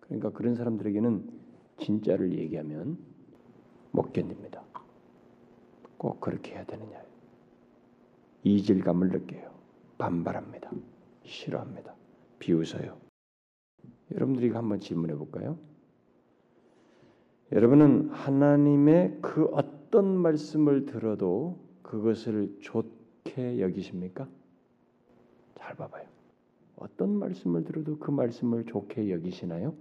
[0.00, 1.30] 그러니까 그런 사람들에게는
[1.78, 2.98] 진짜를 얘기하면
[3.90, 4.62] 못 견딥니다.
[5.96, 7.08] 꼭 그렇게 해야 되느냐.
[8.44, 9.50] 이질감을 느껴요.
[9.98, 10.70] 반발합니다.
[11.24, 11.94] 싫어합니다.
[12.38, 12.96] 비웃어요.
[14.12, 15.58] 여러분들이 한번 질문해 볼까요?
[17.52, 24.28] 여러분은 하나님의 그 어떤 말씀을 들어도 그것을 좋게 여기십니까?
[25.56, 26.06] 잘 봐봐요.
[26.76, 29.74] 어떤 말씀을 들어도 그 말씀을 좋게 여기시나요?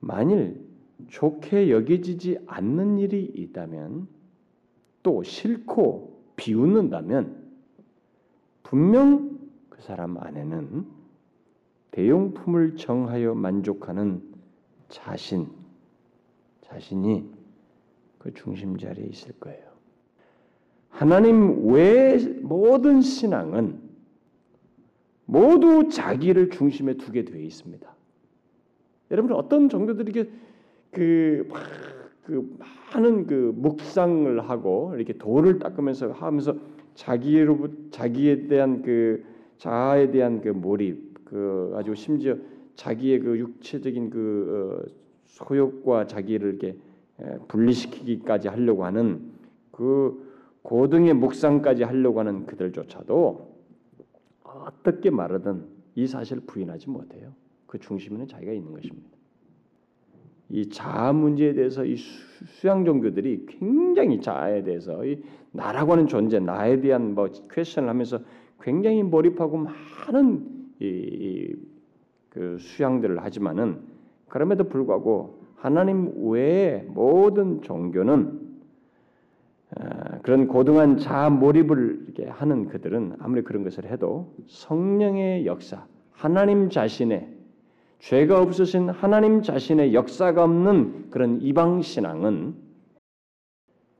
[0.00, 0.64] 만일
[1.08, 4.08] 좋게 여겨지지 않는 일이 있다면
[5.02, 7.42] 또 싫고 비웃는다면
[8.62, 10.86] 분명 그 사람 안에는
[11.92, 14.22] 대용품을 정하여 만족하는
[14.88, 15.48] 자신,
[16.62, 17.30] 자신이
[18.18, 19.72] 그 중심 자리에 있을 거예요.
[20.88, 23.80] 하나님 외 모든 신앙은
[25.24, 27.92] 모두 자기를 중심에 두게 되어 있습니다.
[29.10, 30.30] 여러분 어떤 종교들이
[30.90, 31.48] 그,
[32.22, 32.56] 그
[32.94, 36.56] 많은 그 묵상을 하고 이렇게 돌을 닦으면서 하면서
[36.94, 39.24] 자기로 자기에 대한 그
[39.58, 42.36] 자아에 대한 그 몰입, 그 아주 심지어
[42.74, 44.92] 자기의 그 육체적인 그 어,
[45.24, 46.76] 소욕과 자기를 이렇게
[47.48, 49.32] 분리시키기까지 하려고 하는
[49.70, 50.30] 그
[50.62, 53.52] 고등의 묵상까지 하려고 하는 그들조차도
[54.42, 57.32] 어떻게 말하든 이 사실을 부인하지 못해요.
[57.66, 59.11] 그 중심에는 자기가 있는 것입니다.
[60.52, 66.80] 이 자아 문제에 대해서 이 수양 종교들이 굉장히 자아에 대해서 이 나라고 하는 존재, 나에
[66.82, 68.20] 대한 뭐 퀘션을 하면서
[68.60, 70.46] 굉장히 몰입하고 많은
[70.78, 71.56] 이,
[72.28, 73.78] 그 수양들을 하지만은
[74.28, 78.40] 그럼에도 불구하고 하나님 외의 모든 종교는
[79.74, 79.84] 어,
[80.22, 87.31] 그런 고등한 자아 몰입을 하는 그들은 아무리 그런 것을 해도 성령의 역사, 하나님 자신의
[88.02, 92.54] 죄가 없으신 하나님 자신의 역사가 없는 그런 이방 신앙은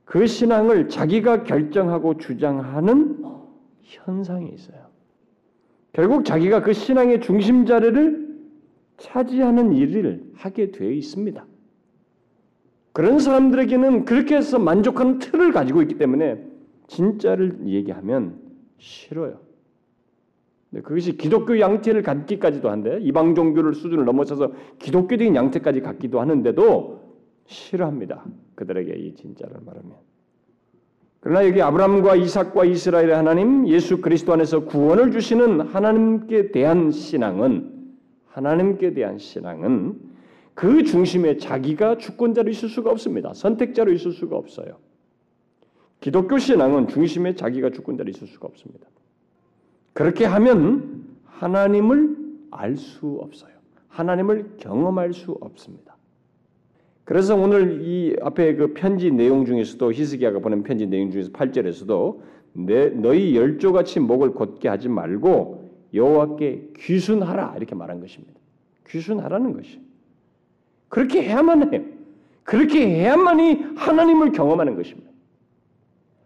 [0.03, 3.23] 그 신앙을 자기가 결정하고 주장하는
[3.81, 4.87] 현상이 있어요.
[5.93, 8.43] 결국 자기가 그 신앙의 중심 자리를
[8.97, 11.45] 차지하는 일을 하게 되어 있습니다.
[12.91, 16.45] 그런 사람들에게는 그렇게 해서 만족하는 틀을 가지고 있기 때문에
[16.87, 18.37] 진짜를 얘기하면
[18.77, 19.39] 싫어요.
[20.81, 27.01] 그것이 기독교 양태를 갖기까지도 한데 이방 종교를 수준을 넘어서서 기독교적인 양태까지 갖기도 하는데도
[27.45, 28.25] 싫어합니다.
[28.55, 29.91] 그들에게 이 진짜를 말하면.
[31.19, 37.71] 그러나 여기 아브라함과 이삭과 이스라엘의 하나님 예수 그리스도 안에서 구원을 주시는 하나님께 대한 신앙은
[38.27, 39.99] 하나님께 대한 신앙은
[40.53, 43.33] 그 중심에 자기가 주권자로 있을 수가 없습니다.
[43.33, 44.77] 선택자로 있을 수가 없어요.
[46.01, 48.87] 기독교 신앙은 중심에 자기가 주권자로 있을 수가 없습니다.
[49.93, 52.17] 그렇게 하면 하나님을
[52.51, 53.53] 알 수 없어요.
[53.89, 55.95] 하나님을 경험할 수 없습니다.
[57.03, 62.19] 그래서 오늘 이 앞에 그 편지 내용 중에서도 히스기야가 보낸 편지 내용 중에서 8절에서도
[62.53, 68.33] 내 너희 열조같이 목을 곧게 하지 말고 여호와께 귀순하라 이렇게 말한 것입니다.
[68.87, 69.79] 귀순하라는 것이.
[70.89, 71.83] 그렇게 해야만 해요.
[72.43, 75.12] 그렇게 해야만이 하나님을 경험하는 것입니다.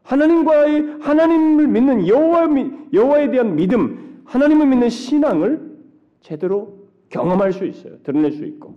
[0.08, 2.48] 하나님과의 하나님을 믿는 여호와
[2.94, 5.78] 여호와에 대한 믿음, 하나님을 믿는 신앙을
[6.22, 6.78] 제대로
[7.10, 7.98] 경험할 수 있어요.
[8.04, 8.76] 드러낼 수 있고.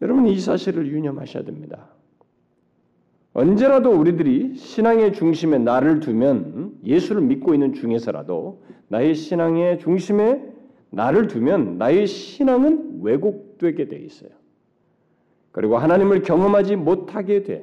[0.00, 1.88] 여러분 이 사실을 유념하셔야 됩니다.
[3.34, 10.42] 언제라도 우리들이 신앙의 중심에 나를 두면 예수를 믿고 있는 중에서라도 나의 신앙의 중심에
[10.88, 14.30] 나를 두면 나의 신앙은 왜곡되게 돼 있어요.
[15.52, 17.62] 그리고 하나님을 경험하지 못하게 것이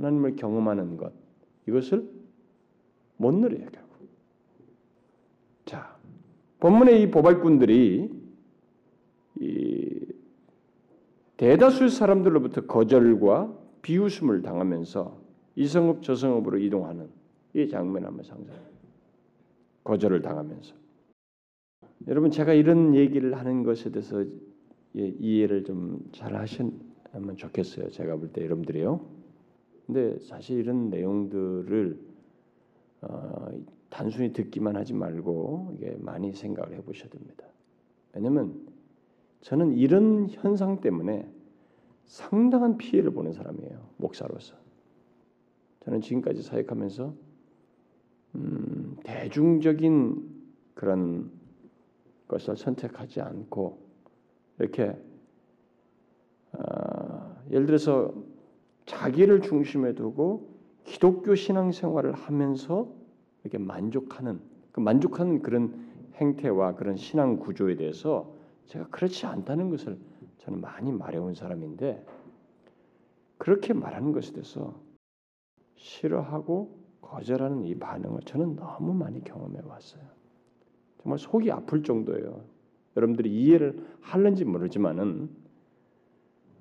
[0.00, 1.12] 하나님을 경험하는 것
[1.68, 2.08] 이것을
[3.18, 4.08] 못 누려요 결국.
[5.66, 5.96] 자
[6.60, 8.10] 본문의 이 보발꾼들이
[9.40, 10.06] 이
[11.36, 15.20] 대다수 사람들로부터 거절과 비웃음을 당하면서
[15.56, 17.08] 이성읍 저성읍으로 이동하는
[17.54, 18.54] 이 장면 한번 상상.
[19.84, 20.74] 거절을 당하면서
[22.08, 24.24] 여러분 제가 이런 얘기를 하는 것에 대해서
[24.96, 27.90] 예, 이해를 좀 잘 하시면 좋겠어요.
[27.90, 29.19] 제가 볼 때 여러분들이요.
[29.92, 31.98] 근데 사실 이런 내용들을
[33.02, 33.48] 어,
[33.88, 37.44] 단순히 듣기만 하지 말고 이게 많이 생각을 해보셔야 됩니다.
[38.14, 38.68] 왜냐하면
[39.40, 41.28] 저는 이런 현상 때문에
[42.04, 43.88] 상당한 피해를 보는 사람이에요.
[43.96, 44.54] 목사로서.
[45.80, 47.14] 저는 지금까지 사역하면서
[48.36, 50.30] 음, 대중적인
[50.74, 51.32] 그런
[52.28, 53.78] 것을 선택하지 않고
[54.60, 54.96] 이렇게
[56.52, 58.29] 어, 예를 들어서
[58.86, 60.48] 자기를 중심에 두고
[60.84, 62.88] 기독교 신앙생활을 하면서
[63.42, 64.40] 이렇게 만족하는
[64.72, 68.34] 그 만족하는 그런 행태와 그런 신앙 구조에 대해서
[68.66, 69.98] 제가 그렇지 않다는 것을
[70.38, 72.04] 저는 많이 말해온 사람인데
[73.38, 74.74] 그렇게 말하는 것에 대해서
[75.76, 80.02] 싫어하고 거절하는 이 반응을 저는 너무 많이 경험해 왔어요.
[81.02, 82.44] 정말 속이 아플 정도예요.
[82.96, 85.30] 여러분들이 이해를 할는지 모르지만은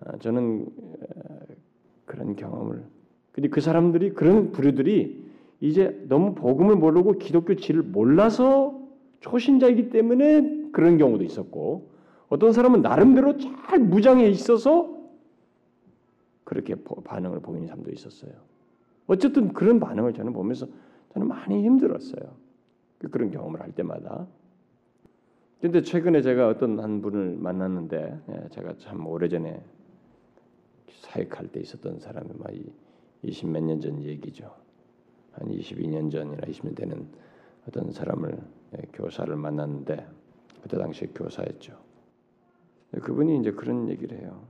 [0.02, 0.70] 아, 저는
[2.10, 2.84] 그런 경험을
[3.32, 5.30] 근데 그 사람들이 그런 부류들이
[5.62, 8.82] 이제 너무 복음을 모르고 기독교 지를 몰라서
[9.20, 11.92] 초신자이기 때문에 그런 경우도 있었고
[12.30, 14.98] 어떤 사람은 나름대로 잘 무장해 있어서
[16.44, 18.32] 그렇게 반응을 보이는 사람도 있었어요.
[19.06, 20.68] 어쨌든 그런 반응을 저는 보면서
[21.14, 22.24] 저는 많이 힘들었어요.
[23.12, 24.26] 그런 경험을 할 때마다.
[25.62, 29.62] 근데 최근에 제가 어떤 한 분을 만났는데 예, 제가 참 오래전에
[31.02, 32.52] 사역할 때 있었던 사람이 막
[33.24, 34.54] 20몇 년 전 얘기죠.
[35.32, 37.08] 한 22년 전이나 20년 되는
[37.68, 38.38] 어떤 사람을
[38.78, 40.08] 예, 교사를 만났는데
[40.62, 41.78] 그때 당시에 교사였죠.
[42.92, 44.46] 그분이 이제 그런 얘기를 해요.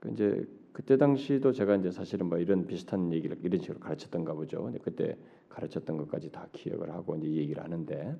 [0.00, 4.62] 그 이제 그때 당시도 제가 이제 사실은 뭐 이런 비슷한 얘기를 이런 식으로 가르쳤던가 보죠.
[4.62, 5.16] 근데 그때
[5.48, 8.14] 가르쳤던 것까지 다 기억을 하고 이제 얘기를 하는데,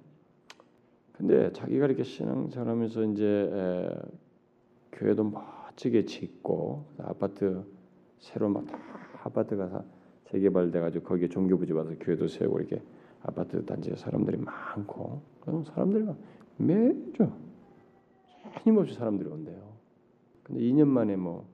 [1.13, 3.91] 근데 자기가 이렇게 신앙생활하면서 이제 에,
[4.93, 5.25] 교회도
[5.77, 7.65] 멋지게 짓고 아파트
[8.19, 8.79] 새로 막 다
[9.25, 9.85] 아파트가
[10.25, 12.83] 재개발돼 가지고 거기에 종교부지 와서 교회도 세우고 이렇게
[13.23, 15.21] 아파트 단지에 사람들이 많고
[15.67, 16.17] 사람들이 막
[16.57, 17.31] 매주
[18.63, 19.77] 끊임없이 사람들이 온대요.
[20.43, 21.47] 근데 2년 만에 뭐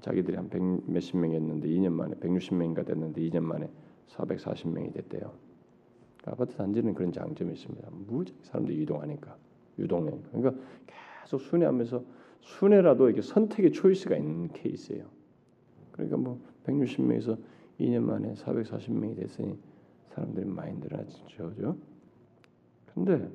[0.00, 3.70] 자기들이 한백 몇십 명이었는데 2년 만에 160명인가 됐는데 2년 만에
[4.08, 5.32] 440명이 됐대요.
[6.24, 7.88] 아파트 단지는 그런 장점이 있습니다.
[8.08, 9.36] 무지 사람들이 이동하니까
[9.78, 10.32] 유동력.
[10.32, 10.62] 그러니까
[11.22, 15.04] 계속 순회하면서 순회라도 이렇게 선택의 초이스가 있는 케이스예요.
[15.92, 17.38] 그러니까 뭐 160명에서
[17.80, 19.58] 2년 만에 440명이 됐으니
[20.10, 21.76] 사람들이 늘어났죠, 그죠?
[22.94, 23.30] 근데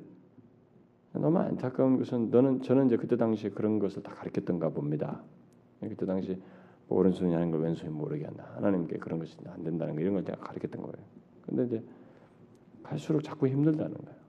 [1.12, 5.22] 너무 안타까운 것은 너는 저는 이제 그때 당시에 그런 것을 다 가르쳤던가 봅니다.
[5.80, 6.36] 그때 당시
[6.88, 8.50] 뭐 오른손이 하는 걸 왼손이 모르게 한다.
[8.56, 11.06] 하나님께 그런 것이 안 된다는 거 이런 걸 제가 가르쳤던 거예요.
[11.46, 11.82] 근데 이제
[12.82, 14.23] 갈수록 자꾸 힘들다는 거예요.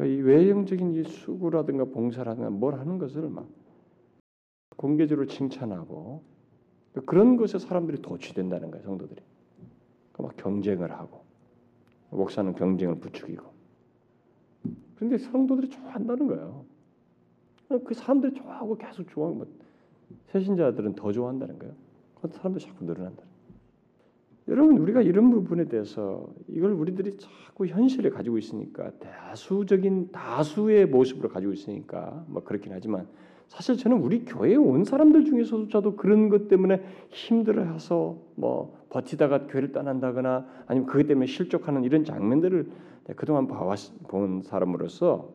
[0.00, 3.48] 이 외형적인 이 수고라든가 봉사라든가 뭘 하는 것을 막
[4.76, 6.22] 공개적으로 칭찬하고
[7.04, 9.20] 그런 것에 사람들이 도취된다는 거예요, 성도들이.
[10.12, 11.24] 그러니까 막 경쟁을 하고
[12.10, 13.44] 목사는 경쟁을 부추기고.
[14.96, 16.64] 그런데 성도들이 좋아한다는 거예요.
[17.84, 19.46] 그 사람들이 좋아하고 계속 좋아하고 뭐
[20.28, 21.74] 세신자들은 더 좋아한다는 거예요.
[22.20, 23.27] 그 사람들이 자꾸 늘어난다.
[24.48, 31.52] 여러분 우리가 이런 부분에 대해서 이걸 우리들이 자꾸 현실에 가지고 있으니까 다수적인 다수의 모습으로 가지고
[31.52, 33.06] 있으니까 뭐 그렇긴 하지만
[33.48, 40.46] 사실 저는 우리 교회에 온 사람들 중에서조차도 그런 것 때문에 힘들어해서 뭐 버티다가 교회를 떠난다거나
[40.66, 42.70] 아니면 그것 때문에 실족하는 이런 장면들을
[43.16, 45.34] 그동안 봐본 사람으로서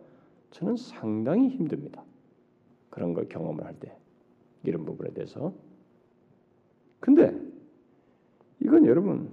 [0.52, 2.04] 저는 상당히 힘듭니다.
[2.90, 3.96] 그런 걸 경험을 할 때
[4.64, 5.54] 이런 부분에 대해서.
[7.00, 7.36] 근데
[8.64, 9.30] 이건 여러분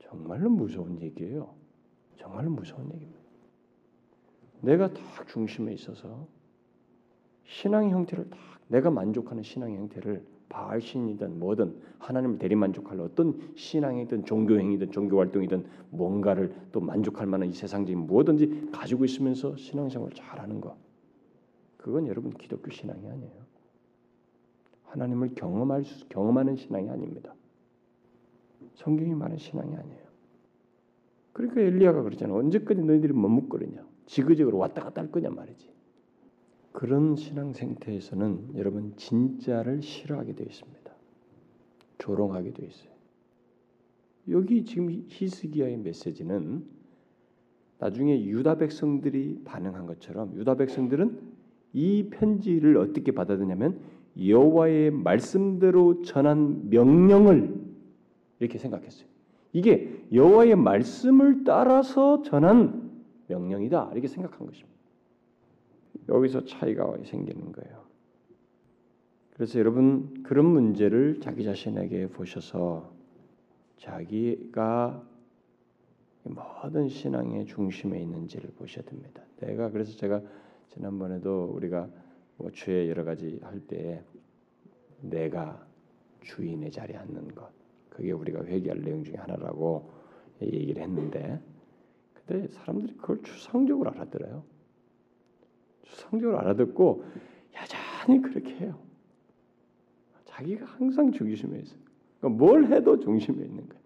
[0.00, 1.54] 정말로 무서운 얘기예요.
[2.16, 3.20] 정말로 무서운 얘기입니다.
[4.60, 6.26] 내가 딱 중심에 있어서
[7.44, 14.24] 신앙의 형태를 딱 내가 만족하는 신앙의 형태를 바알 신이든 뭐든 하나님을 대리 만족할 어떤 신앙이든
[14.24, 20.60] 종교 행위든 종교 활동이든 뭔가를 또 만족할 만한 이 세상적인 무엇든지 가지고 있으면서 신앙생활을 잘하는
[20.60, 20.76] 것
[21.76, 23.46] 그건 여러분 기독교 신앙이 아니에요.
[24.84, 27.34] 하나님을 경험할 수, 경험하는 신앙이 아닙니다.
[28.74, 30.06] 성경이 말하는 신앙이 아니에요.
[31.32, 32.34] 그러니까 엘리야가 그러잖아.
[32.34, 33.86] 언제까지 너희들이 머뭇거리냐?
[34.06, 35.70] 지그재그로 왔다 갔다 할 거냐 말이지.
[36.72, 40.92] 그런 신앙 생태에서는 여러분 진짜를 싫어하게 되어 있습니다.
[41.98, 42.90] 조롱하게 되어 있어요.
[44.28, 46.64] 여기 지금 히스기야의 메시지는
[47.78, 51.18] 나중에 유다 백성들이 반응한 것처럼 유다 백성들은
[51.72, 53.80] 이 편지를 어떻게 받아들냐면
[54.18, 57.65] 여호와의 말씀대로 전한 명령을
[58.38, 59.08] 이렇게 생각했어요.
[59.52, 64.76] 이게 여호와의 말씀을 따라서 전한 명령이다 이렇게 생각한 것입니다.
[66.08, 67.84] 여기서 차이가 생기는 거예요.
[69.34, 72.92] 그래서 여러분 그런 문제를 자기 자신에게 보셔서
[73.78, 75.02] 자기가
[76.24, 79.22] 모든 신앙의 중심에 있는지를 보셔야 됩니다.
[79.40, 80.22] 내가 그래서 제가
[80.68, 81.88] 지난번에도 우리가
[82.36, 84.02] 뭐 주의 여러 가지 할 때
[85.00, 85.66] 내가
[86.22, 87.50] 주인의 자리에 앉는 것
[87.96, 89.90] 그게 우리가 회개할 내용 중에 하나라고
[90.42, 91.40] 얘기를 했는데
[92.26, 94.42] 근데 사람들이 그걸 추상적으로 알아들어요.
[95.84, 97.04] 추상적으로 알아듣고
[97.56, 98.78] 여전히 그렇게 해요.
[100.26, 101.78] 자기가 항상 중심에 있어요.
[102.20, 103.82] 그러니까 뭘 해도 중심에 있는 거예요.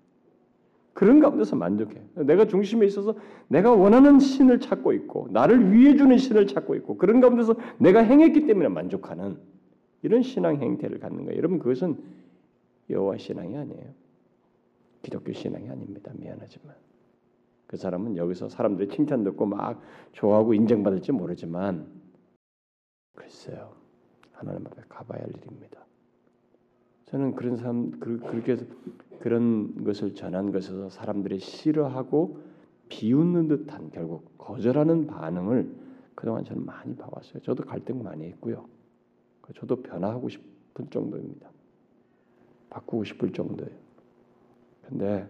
[0.92, 2.02] 그런 가운데서 만족해.
[2.16, 3.14] 내가 중심에 있어서
[3.46, 8.46] 내가 원하는 신을 찾고 있고 나를 위해 주는 신을 찾고 있고 그런 가운데서 내가 행했기
[8.46, 9.36] 때문에 만족하는
[10.02, 11.38] 이런 신앙 행태를 갖는 거예요.
[11.38, 12.19] 여러분 그것은
[12.90, 13.92] 여호와 신앙이 아니에요.
[15.02, 16.12] 기독교 신앙이 아닙니다.
[16.14, 16.74] 미안하지만
[17.66, 19.80] 그 사람은 여기서 사람들의 칭찬 듣고 막
[20.12, 21.86] 좋아하고 인정받을지 모르지만
[23.14, 23.76] 글쎄요
[24.32, 25.86] 하나님 앞에 가봐야 할 일입니다.
[27.06, 28.56] 저는 그런 사람 그, 그렇게
[29.20, 32.38] 그런 것을 전한 것에서 사람들이 싫어하고
[32.88, 35.74] 비웃는 듯한 결국 거절하는 반응을
[36.14, 37.40] 그동안 저는 많이 봐왔어요.
[37.42, 38.68] 저도 갈등 많이 했고요.
[39.56, 41.50] 저도 변화하고 싶은 정도입니다.
[42.70, 43.76] 바꾸고 싶을 정도예요.
[44.88, 45.28] 근데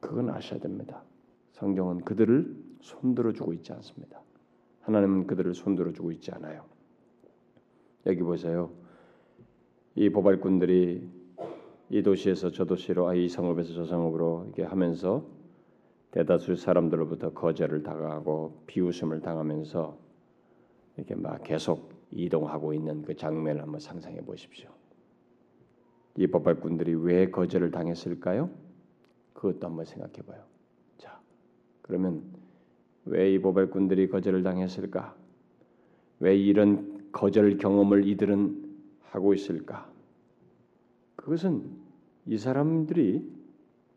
[0.00, 1.02] 그건 아셔야 됩니다.
[1.52, 4.22] 성경은 그들을 손들어 주고 있지 않습니다.
[4.82, 6.64] 하나님은 그들을 손들어 주고 있지 않아요.
[8.06, 8.70] 여기 보세요.
[9.94, 11.08] 이 보발꾼들이
[11.90, 15.26] 이 도시에서 저 도시로 아, 이 성읍에서 저 성읍으로 이렇게 하면서
[16.10, 19.98] 대다수 사람들로부터 거절을 당하고 비웃음을 당하면서
[20.96, 24.70] 이렇게 막 계속 이동하고 있는 그 장면을 한번 상상해 보십시오.
[26.18, 28.50] 이 법발꾼들이 왜 거절을 당했을까요?
[29.34, 30.42] 그것도 한번 생각해 봐요.
[30.98, 31.20] 자,
[31.80, 32.24] 그러면
[33.04, 35.14] 왜이 법발꾼들이 거절을 당했을까?
[36.18, 38.68] 왜 이런 거절 경험을 이들은
[39.02, 39.88] 하고 있을까?
[41.14, 41.70] 그것은
[42.26, 43.24] 이 사람들이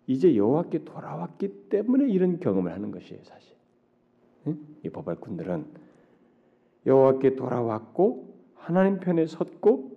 [0.05, 3.55] 이제 여호와께 돌아왔기 때문에 이런 경험을 하는 것이에요, 사실.
[4.83, 5.65] 이 법발꾼들은
[6.85, 9.90] 여호와께 돌아왔고 하나님 편에 섰고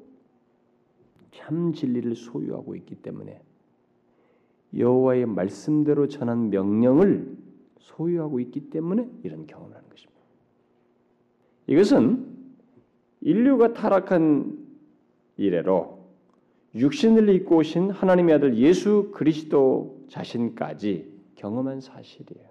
[1.37, 3.41] 참 진리를 소유하고 있기 때문에
[4.77, 7.37] 여호와의 말씀대로 전한 명령을
[7.79, 10.21] 소유하고 있기 때문에 이런 경험을 하는 것입니다.
[11.67, 12.27] 이것은
[13.21, 14.59] 인류가 타락한
[15.37, 16.05] 이래로
[16.75, 22.49] 육신을 입고 오신 하나님의 아들 예수 그리스도 자신까지 경험한 사실이에요.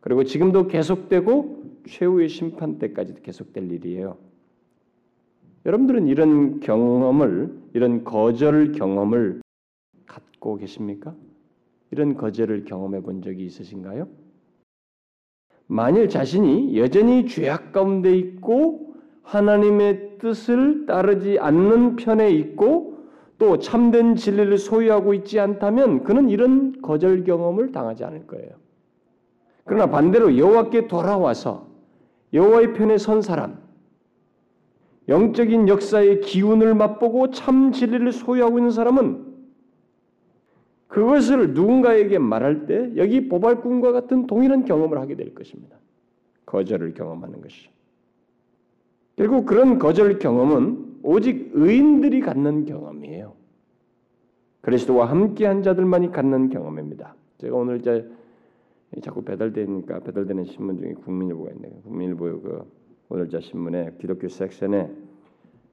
[0.00, 4.16] 그리고 지금도 계속되고 최후의 심판 때까지도 계속될 일이에요.
[5.64, 9.40] 여러분들은 이런 경험을 이런 거절 경험을
[10.06, 11.14] 갖고 계십니까?
[11.90, 14.08] 이런 거절을 경험해 본 적이 있으신가요?
[15.66, 22.98] 만일 자신이 여전히 죄악 가운데 있고 하나님의 뜻을 따르지 않는 편에 있고
[23.38, 28.50] 또 참된 진리를 소유하고 있지 않다면 그는 이런 거절 경험을 당하지 않을 거예요.
[29.64, 31.68] 그러나 반대로 여호와께 돌아와서
[32.32, 33.61] 여호와의 편에 선 사람,
[35.08, 39.32] 영적인 역사의 기운을 맛보고 참 진리를 소유하고 있는 사람은
[40.88, 45.76] 그것을 누군가에게 말할 때 여기 보발꾼과 같은 동일한 경험을 하게 될 것입니다.
[46.46, 47.70] 거절을 경험하는 것이죠.
[49.16, 53.34] 결국 그런 거절 경험은 오직 의인들이 갖는 경험이에요.
[54.60, 57.14] 그리스도와 함께한 자들만이 갖는 경험입니다.
[57.38, 57.82] 제가 오늘
[59.02, 61.72] 자꾸 배달되니까 배달되는 신문 중에 국민일보가 있네요.
[61.82, 62.70] 국민일보 그
[63.12, 64.90] 오늘자 신문에 기독교 섹션에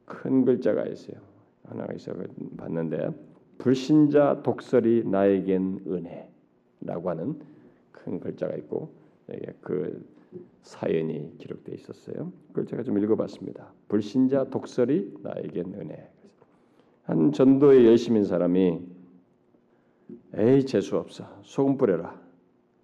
[0.04, 1.22] 큰 글자가 있어요.
[1.64, 2.12] 하나가 있어
[2.58, 3.12] 봤는데
[3.60, 7.40] 불신자 독설이 나에겐 은혜라고 하는
[7.94, 8.92] 큰 글자가 있고
[9.62, 10.06] 그
[10.64, 12.34] 사연이 기록되어 있었어요.
[12.50, 13.72] 그걸 제가 좀 읽어봤습니다.
[13.88, 16.10] 불신자 독설이 나에겐 은혜.
[17.04, 18.82] 한 전도에 열심인 사람이
[20.34, 22.20] 에이 재수 없어 소금 뿌려라.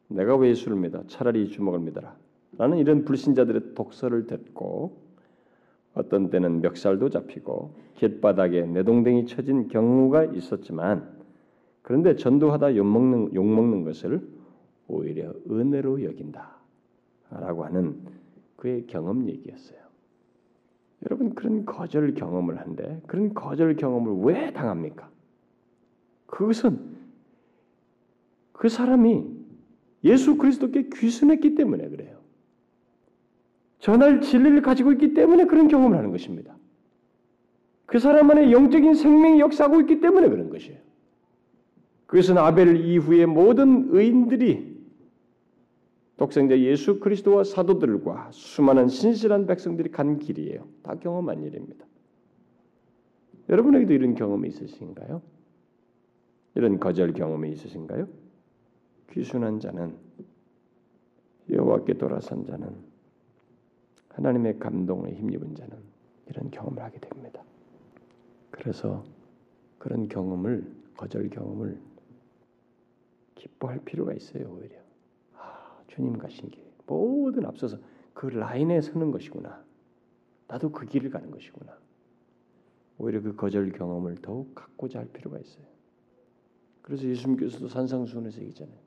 [0.07, 1.05] 내가 왜 예수를 믿어?
[1.07, 2.15] 차라리 이 주먹을 믿어라.
[2.57, 4.97] 라는 이런 불신자들의 독설을 듣고
[5.93, 11.15] 어떤 때는 멱살도 잡히고 길바닥에 내동댕이 쳐진 경우가 있었지만
[11.81, 14.27] 그런데 전도하다 욕먹는, 욕먹는 것을
[14.87, 16.55] 오히려 은혜로 여긴다
[17.29, 17.97] 라고 하는
[18.55, 19.79] 그의 경험 얘기였어요.
[21.03, 25.09] 여러분 그런 거절 경험을 한데 그런 거절 경험을 왜 당합니까?
[26.25, 26.95] 그것은
[28.51, 29.25] 그 사람이
[30.03, 32.24] 예수 그리스도께 귀순했기 때문에 그래요.
[33.85, 36.57] 전할 진리를 가지고 있기 때문에 그런 경험을 하는 것입니다.
[37.85, 40.79] 그 사람 안에 영적인 생명이 역사하고 있기 때문에 그런 것이에요.
[42.07, 44.75] 그것은 아벨 이후의 모든 의인들이
[46.17, 50.67] 독생자 예수 그리스도와 사도들과 수많은 신실한 백성들이 간 길이에요.
[50.81, 51.85] 다 경험한 일입니다.
[53.49, 55.21] 여러분에게도 이런 경험이 있으신가요?
[56.55, 58.07] 이런 거절 경험이 있으신가요?
[59.11, 59.95] 귀순한 자는
[61.51, 62.84] 여호와께 돌아선 자는
[64.15, 65.77] 하나님의 감동에 힘입은 자는
[66.27, 67.43] 이런 경험을 하게 됩니다.
[68.49, 69.03] 그래서
[69.77, 71.79] 그런 경험을 거절 경험을
[73.35, 74.77] 기뻐할 필요가 있어요 오히려.
[75.33, 77.77] 아 주님 가신 길 모든 앞서서
[78.13, 79.63] 그 라인에 서는 것이구나.
[80.47, 81.77] 나도 그 길을 가는 것이구나.
[82.97, 85.65] 오히려 그 거절 경험을 더욱 갖고자 할 필요가 있어요.
[86.81, 88.77] 그래서 예수님께서도 산상수훈에서 얘기잖아요.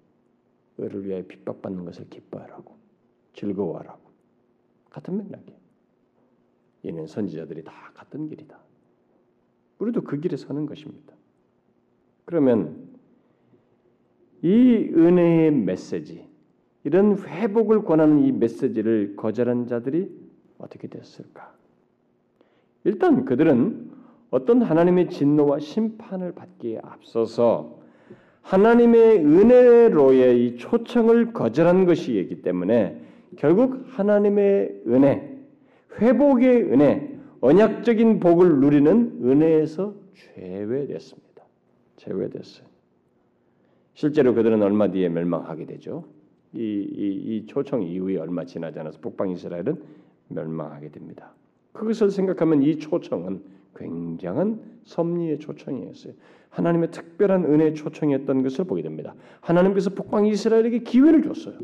[0.79, 2.76] 의를 위하여 핍박받는 것을 기뻐하라고
[3.35, 4.07] 즐거워하라고
[4.91, 5.59] 같은 맥락이에요.
[6.82, 8.59] 이는 선지자들이 다 같은 길이다.
[9.78, 11.14] 우리도 그 길에 서는 것입니다.
[12.24, 12.89] 그러면
[14.43, 16.26] 이 은혜의 메시지,
[16.84, 20.11] 이런 회복을 권하는 이 메시지를 거절한 자들이
[20.59, 21.53] 어떻게 됐을까?
[22.84, 23.91] 일단 그들은
[24.30, 27.78] 어떤 하나님의 진노와 심판을 받기에 앞서서
[28.43, 33.03] 하나님의 은혜로의 이 초청을 거절한 것이기 때문에
[33.37, 35.39] 결국 하나님의 은혜,
[36.01, 41.45] 회복의 은혜, 언약적인 복을 누리는 은혜에서 제외됐습니다.
[41.97, 42.66] 제외됐어요.
[43.95, 46.05] 실제로 그들은 얼마 뒤에 멸망하게 되죠.
[46.53, 49.76] 이, 이, 이 초청 이후에 얼마 지나지 않아서 북방 이스라엘은
[50.29, 51.33] 멸망하게 됩니다.
[51.72, 53.43] 그것을 생각하면 이 초청은
[53.76, 56.14] 굉장한 섭리의 초청이었어요.
[56.51, 59.14] 하나님의 특별한 은혜의 초청이었던 것을 보게 됩니다.
[59.41, 61.59] 하나님께서 북방 이스라엘에게 기회를 줬어요.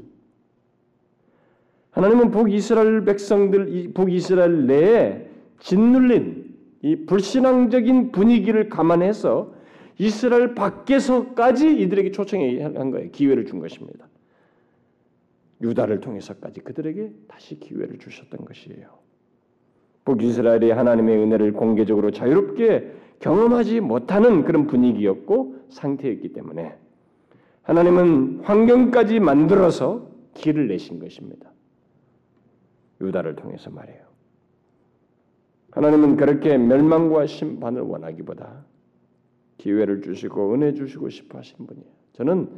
[1.95, 5.28] 하나님은 북이스라엘 백성들, 북이스라엘 내에
[5.61, 9.55] 짓눌린 이 불신앙적인 분위기를 감안해서
[9.99, 13.11] 이스라엘 밖에서까지 이들에게 초청한 거예요.
[13.12, 14.09] 기회를 준 것입니다.
[15.62, 18.88] 유다를 통해서까지 그들에게 다시 기회를 주셨던 것이에요.
[20.05, 26.74] 북이스라엘이 하나님의 은혜를 공개적으로 자유롭게 경험하지 못하는 그런 분위기였고 상태였기 때문에
[27.62, 31.53] 하나님은 환경까지 만들어서 길을 내신 것입니다.
[33.07, 34.02] 유다를 통해서 말해요.
[35.72, 38.64] 하나님은 그렇게 멸망과 심판을 원하기보다
[39.59, 41.86] 기회를 주시고 은혜 주시고 싶어 하신 분이에요.
[42.12, 42.48] 저는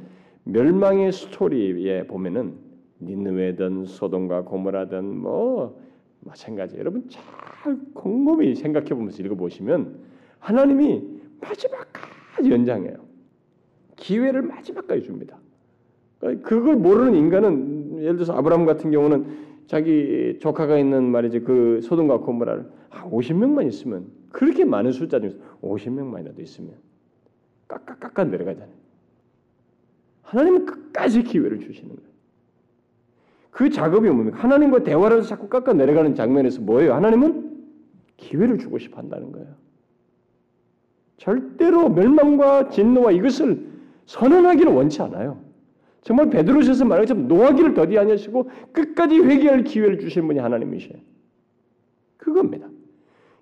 [0.44, 2.54] 멸망의 스토리에 보면은
[3.00, 5.80] 니느웨든 소돔과 고모라든 뭐
[6.20, 6.76] 마찬가지.
[6.78, 9.98] 여러분 잘 곰곰이 생각해 보면서 읽어 보시면
[10.38, 11.02] 하나님이
[11.40, 12.96] 마지막까지 연장해요.
[13.96, 15.38] 기회를 마지막까지 줍니다.
[16.20, 22.18] 그러니까 그걸 모르는 인간은 예를 들어서 아브라함 같은 경우는 자기 조카가 있는 말이지 그 소돔과
[22.18, 26.74] 고모라를 한 50명만 있으면 그렇게 많은 숫자 중에서 50명만이라도 있으면
[27.68, 28.74] 깎아깎아 내려가잖아요.
[30.22, 32.10] 하나님은 끝까지 기회를 주시는 거예요.
[33.50, 34.38] 그 작업이 뭡니까?
[34.38, 36.94] 하나님과 대화를 자꾸 깎아 내려가는 장면에서 뭐예요?
[36.94, 37.56] 하나님은
[38.16, 39.48] 기회를 주고 싶어 한다는 거예요.
[41.16, 43.66] 절대로 멸망과 진노와 이것을
[44.04, 45.45] 선언하기를 원치 않아요.
[46.06, 50.96] 정말 베드로에서 말하자면 노하기를 더디 아니하시고 끝까지 회개할 기회를 주신 분이 하나님이셔요.
[52.16, 52.68] 그겁니다.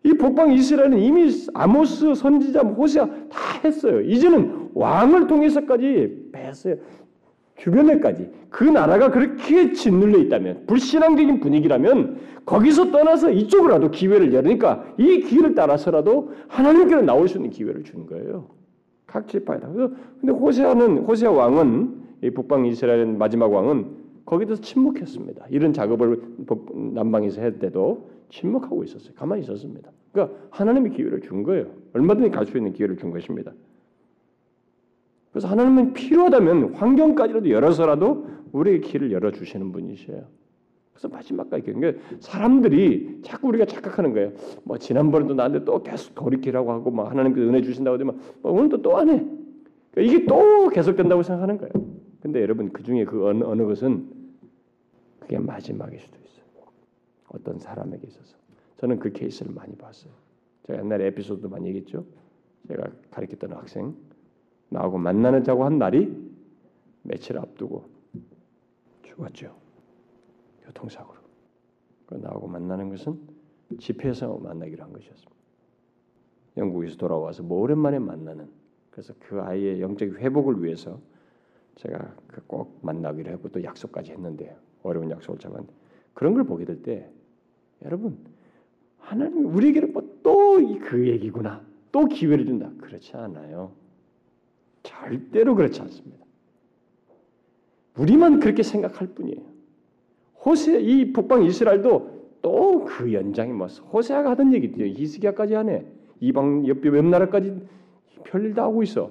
[0.02, 4.00] 이 북방 이스라엘은 이미 아모스 선지자 호세아 다 했어요.
[4.00, 6.76] 이제는 왕을 통해서까지 뺐어요.
[7.56, 15.54] 주변에까지 그 나라가 그렇게 짓눌려 있다면 불신앙적인 분위기라면 거기서 떠나서 이쪽으로라도 기회를 열으니까 이 길을
[15.54, 18.48] 따라서라도 하나님께로 나올 수 있는 기회를 주는 거예요.
[19.06, 19.68] 각 지파에다.
[19.68, 25.46] 근데 호세아는 호세아 왕은 이 북방 이스라엘 마지막 왕은 거기서 침묵했습니다.
[25.50, 26.22] 이런 작업을
[26.94, 29.12] 남방에서 할 때도 침묵하고 있었어요.
[29.14, 29.90] 가만히 있었습니다.
[30.10, 31.66] 그러니까 하나님이 기회를 준 거예요.
[31.92, 33.52] 얼마든지 갈 수 있는 기회를 준 것입니다.
[35.32, 40.22] 그래서 하나님은 필요하다면 환경까지라도 열어서라도 우리의 길을 열어 주시는 분이셔요.
[40.94, 44.32] 그래서 마지막까지 그러니까 사람들이 자꾸 우리가 착각하는 거예요.
[44.62, 48.96] 뭐 지난번에도 나한테 또 계속 돌이키라고 하고 막 하나님께서 은혜 주신다고 하지만 뭐 오늘도 또
[48.96, 49.22] 안 해.
[49.90, 51.72] 그러니까 이게 또 계속된다고 생각하는 거예요.
[52.24, 54.10] 근데 여러분 그 중에 그 어느, 어느 것은
[55.20, 56.44] 그게 마지막일 수도 있어요.
[57.28, 58.34] 어떤 사람에게 있어서
[58.78, 60.10] 저는 그 케이스를 많이 봤어요.
[60.66, 62.06] 제가 옛날에 에피소드도 많이 얘기했죠.
[62.68, 63.94] 제가 가르쳤던 학생
[64.70, 66.16] 나하고 만나는 자고 한 날이
[67.02, 67.84] 며칠 앞두고
[69.02, 69.54] 죽었죠.
[70.62, 71.20] 교통사고로.
[72.06, 73.20] 그 나하고 만나는 것은
[73.78, 75.30] 집회에서 만나기로 한 것이었습니다.
[76.56, 78.48] 영국에서 돌아와서 뭐 오랜만에 만나는
[78.90, 80.98] 그래서 그 아이의 영적 회복을 위해서
[81.76, 85.72] 제가 그꼭 만나기로 했고 또 약속까지 했는데 어려운 약속을 잡았는데
[86.14, 87.10] 그런 걸 보게 될 때
[87.84, 88.18] 여러분
[88.98, 93.72] 하나님이 우리에게는 뭐 또 그 얘기구나 또 기회를 준다 그렇지 않아요.
[94.82, 96.24] 절대로 그렇지 않습니다.
[97.96, 99.40] 우리만 그렇게 생각할 뿐이에요.
[100.44, 104.84] 호세 이 북방 이스라엘도 또 그 연장이 뭐 호세아가 하던 얘기죠.
[104.84, 105.86] 히스기야까지 하네.
[106.20, 107.66] 이방 옆, 옆 나라까지
[108.24, 109.10] 별일 다 하고 있어.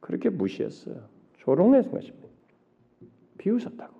[0.00, 0.96] 그렇게 무시했어요.
[1.40, 2.28] 조롱했는 것입니다.
[3.38, 3.94] 비웃었다고.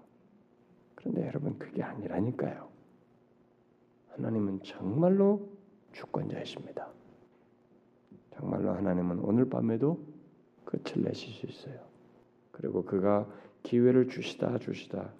[0.94, 2.68] 그런데 여러분 그게 아니라니까요.
[4.10, 5.48] 하나님은 정말로
[5.92, 6.88] 주권자이십니다.
[8.34, 9.98] 정말로 하나님은 오늘 밤에도
[10.64, 11.80] 끝을 내실 수 있어요.
[12.52, 13.26] 그리고 그가
[13.62, 15.12] 기회를 주시다 주시다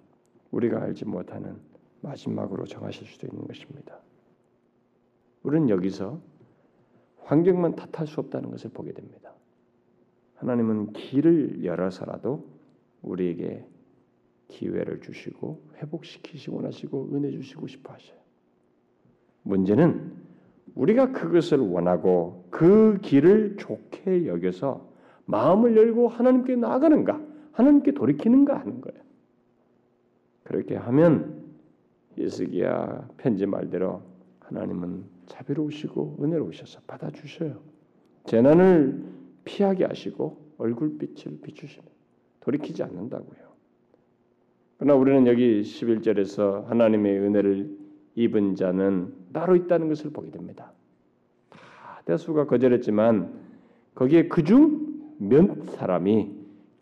[0.51, 1.59] 우리가 알지 못하는
[2.01, 3.99] 마지막으로 정하실 수도 있는 것입니다.
[5.43, 6.21] 우리는 여기서
[7.23, 9.30] 환경만 탓할 수 없다는 것을 보게 됩니다.
[10.41, 12.47] 하나님은 길을 열어서라도
[13.03, 13.63] 우리에게
[14.47, 18.17] 기회를 주시고 회복시키시고 원하시고 은혜 주시고 싶어 하셔요.
[19.43, 20.13] 문제는
[20.73, 24.89] 우리가 그것을 원하고 그 길을 좋게 여겨서
[25.25, 27.21] 마음을 열고 하나님께 나아가는가,
[27.51, 28.99] 하나님께 돌이키는가 하는 거예요.
[30.43, 31.43] 그렇게 하면
[32.17, 34.01] 예스기야 편지 말대로
[34.39, 37.59] 하나님은 자비로우시고 은혜로우셔서 받아주셔요.
[38.25, 41.85] 재난을 피하게 하시고 얼굴빛을 비추시며
[42.41, 43.51] 돌이키지 않는다고요.
[44.77, 47.77] 그러나 우리는 여기 11절에서 하나님의 은혜를
[48.15, 50.71] 입은 자는 따로 있다는 것을 보게 됩니다.
[51.49, 53.31] 다 대수가 거절했지만
[53.95, 56.31] 거기에 그중 몇 사람이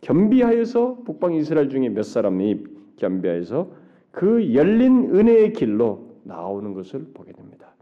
[0.01, 2.64] 겸비하여서 북방 이스라엘 중에 몇 사람이
[2.95, 3.72] 겸비하여서
[4.12, 7.74] 그 열린 은혜의 길로 나오는 것을 보게 됩니다.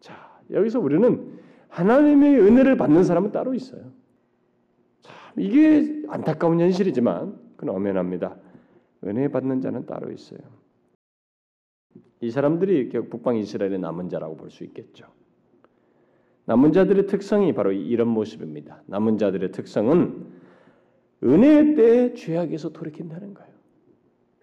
[0.00, 0.14] 자,
[0.50, 3.82] 여기서 우리는 하나님의 은혜를 받는 사람은 따로 있어요.
[5.36, 8.36] 참, 이게 안타까운 현실이지만 그건 엄연합니다.
[9.04, 10.40] 은혜 받는 자는 따로 있어요.
[12.20, 15.06] 이 사람들이 북방 이스라엘의 남은 자라고 볼 수 있겠죠.
[16.46, 18.82] 남은 자들의 특성이 바로 이런 모습입니다.
[18.86, 20.26] 남은 자들의 특성은
[21.22, 23.50] 은혜의 때에 죄악에서 돌이킨다는 거예요.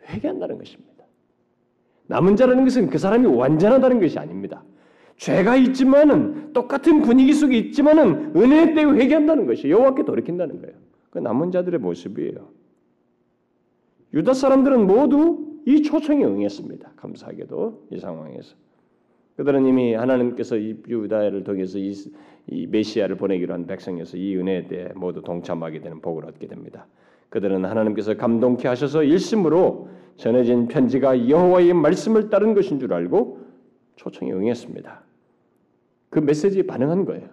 [0.07, 1.05] 회개한다는 것입니다.
[2.07, 4.63] 남은 자라는 것은 그 사람이 완전하다는 것이 아닙니다.
[5.15, 10.75] 죄가 있지만은 똑같은 분위기 속에 있지만은 은혜의 때에 회개한다는 것이 여호와께 돌이킨다는 거예요.
[11.13, 12.49] 그 남은 자들의 모습이에요.
[14.15, 16.93] 유다 사람들은 모두 이 초청에 응했습니다.
[16.95, 18.55] 감사하게도 이 상황에서
[19.37, 21.93] 그들은 이미 하나님께서 이 유다를 통해서 이,
[22.47, 26.87] 이 메시아를 보내기로 한 백성이어서 이 은혜에 대해 모두 동참하게 되는 복을 얻게 됩니다.
[27.29, 33.39] 그들은 하나님께서 감동케 하셔서 일심으로 전해진 편지가 여호와의 말씀을 따른 것인 줄 알고
[33.97, 35.03] 초청에 응했습니다.
[36.09, 37.29] 그 메시지에 반응한 거예요.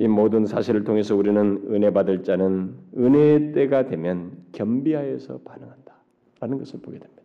[0.00, 6.98] 이 모든 사실을 통해서 우리는 은혜 받을 자는 은혜의 때가 되면 겸비하여서 반응한다라는 것을 보게
[6.98, 7.20] 됩니다.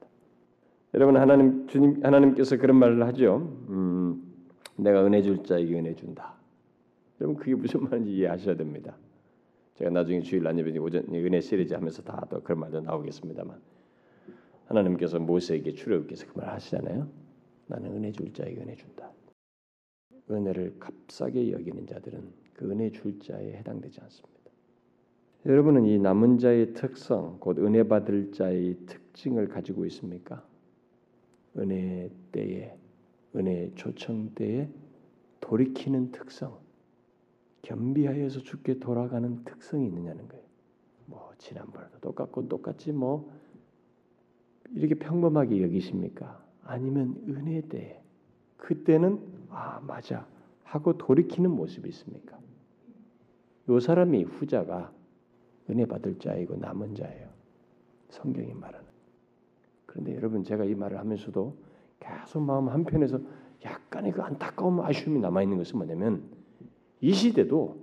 [0.93, 3.37] 여러분 하나님 주님 하나님께서 그런 말을 하죠.
[3.69, 4.21] 음,
[4.75, 6.35] 내가 은혜 줄 자에게 은혜 준다.
[7.21, 8.97] 여러분 그게 무슨 말인지 이해하셔야 됩니다.
[9.75, 13.57] 제가 나중에 주일 난예배 오전 은혜 시리즈 하면서 다 또 그런 말도 나오겠습니다만
[14.67, 17.07] 하나님께서 모세에게 출애굽께서 그 말 하시잖아요.
[17.67, 19.09] 나는 은혜 줄 자에게 은혜 준다.
[20.29, 24.35] 은혜를 값싸게 여기는 자들은 그 은혜 줄 자에 해당되지 않습니다.
[25.45, 30.43] 여러분은 이 남은 자의 특성, 곧 은혜 받을 자의 특징을 가지고 있습니까?
[31.57, 32.75] 은혜 때에,
[33.35, 34.69] 은혜 초청 때에
[35.41, 36.57] 돌이키는 특성,
[37.61, 40.43] 겸비하여서 죽게 돌아가는 특성이 있느냐는 거예요.
[41.05, 43.31] 뭐 지난번에도 똑같고 똑같지 뭐
[44.73, 46.43] 이렇게 평범하게 여기십니까?
[46.63, 48.01] 아니면 은혜 때
[48.57, 50.27] 그때는 아 맞아
[50.63, 52.39] 하고 돌이키는 모습이 있습니까?
[53.69, 54.91] 요 사람이 후자가
[55.69, 57.27] 은혜 받을 자이고 남은 자예요.
[58.09, 58.85] 성경이 말하는.
[59.85, 61.57] 그런데 여러분 제가 이 말을 하면서도
[61.99, 63.19] 계속 마음 한편에서
[63.63, 66.23] 약간의 그 안타까움 아쉬움이 남아 있는 것은 뭐냐면
[67.01, 67.77] 이 시대도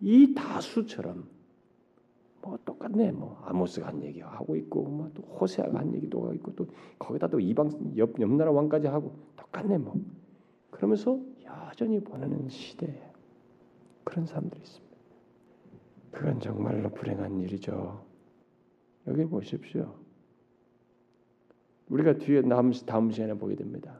[0.00, 1.26] 이 다수처럼
[2.42, 6.54] 뭐 똑같네 뭐 아모스가 한 얘기 하고 있고 뭐 또 호세아가 한 얘기도 하고 있고
[6.54, 6.66] 또
[6.98, 9.94] 거기다 또 이방 옆 옆 나라 왕까지 하고 똑같네 뭐
[10.70, 13.10] 그러면서 여전히 보내는 시대에
[14.04, 14.87] 그런 사람들이 있습니다.
[16.10, 18.04] 그건 정말로 불행한 일이죠.
[19.06, 19.94] 여기 보십시오.
[21.88, 23.98] 우리가 뒤에 다음, 다음 시간에 보게 됩니다.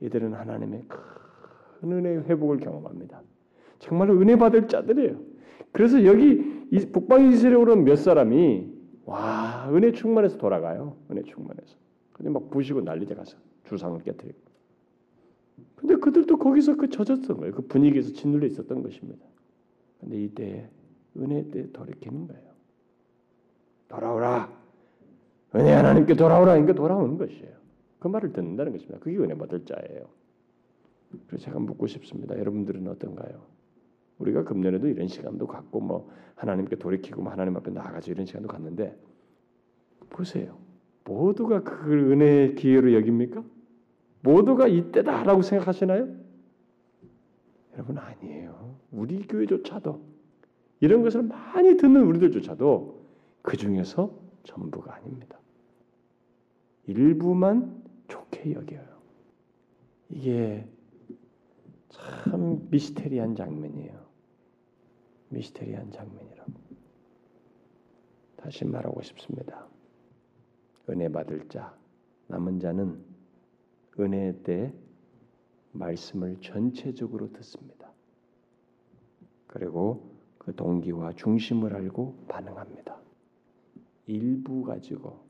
[0.00, 3.22] 이들은 하나님의 큰 은혜의 회복을 경험합니다.
[3.78, 5.20] 정말로 은혜 받을 자들이에요.
[5.72, 8.72] 그래서 여기 북방 이스라엘로 몇 사람이
[9.04, 10.96] 와 은혜 충만해서 돌아가요.
[11.10, 11.76] 은혜 충만해서.
[12.12, 14.38] 근데 막 부시고 난리돼 가서 주상을 깨뜨리고.
[15.76, 17.54] 근데 그들도 거기서 그 젖었던 거예요.
[17.54, 19.24] 그 분위기에서 짓눌려 있었던 것입니다.
[20.00, 20.68] 근데 이때
[21.18, 22.48] 은혜 때 돌이키는 거예요.
[23.88, 24.50] 돌아오라.
[25.54, 26.52] 은혜 하나님께 돌아오라.
[26.52, 27.56] 그러니까 돌아오는 것이에요.
[27.98, 28.98] 그 말을 듣는다는 것입니다.
[29.00, 30.06] 그게 은혜 받을 자예요.
[31.26, 32.38] 그래서 제가 묻고 싶습니다.
[32.38, 33.42] 여러분들은 어떤가요?
[34.18, 38.96] 우리가 금년에도 이런 시간도 갖고 뭐 하나님께 돌이키고 뭐 하나님 앞에 나아가서 이런 시간도 갖는데
[40.10, 40.58] 보세요.
[41.04, 43.42] 모두가 그 은혜의 기회로 여깁니까?
[44.22, 46.08] 모두가 이때다라고 생각하시나요?
[47.74, 48.76] 여러분 아니에요.
[48.90, 50.00] 우리 교회조차도
[50.80, 52.98] 이런 것을 많이 듣는 우리들조차도
[53.42, 54.14] 그 중에서
[54.44, 55.38] 전부가 아닙니다.
[56.86, 58.98] 일부만 좋게 여겨요.
[60.10, 60.66] 이게
[61.88, 64.06] 참 미스테리한 장면이에요.
[65.30, 66.52] 미스테리한 장면이라고.
[68.36, 69.66] 다시 말하고 싶습니다.
[70.88, 71.76] 은혜 받을 자,
[72.28, 73.02] 남은 자는
[73.98, 74.72] 은혜 때
[75.72, 77.92] 말씀을 전체적으로 듣습니다.
[79.46, 80.17] 그리고
[80.48, 82.96] 그 동기와 중심을 알고 반응합니다.
[84.06, 85.20] 일부 가지고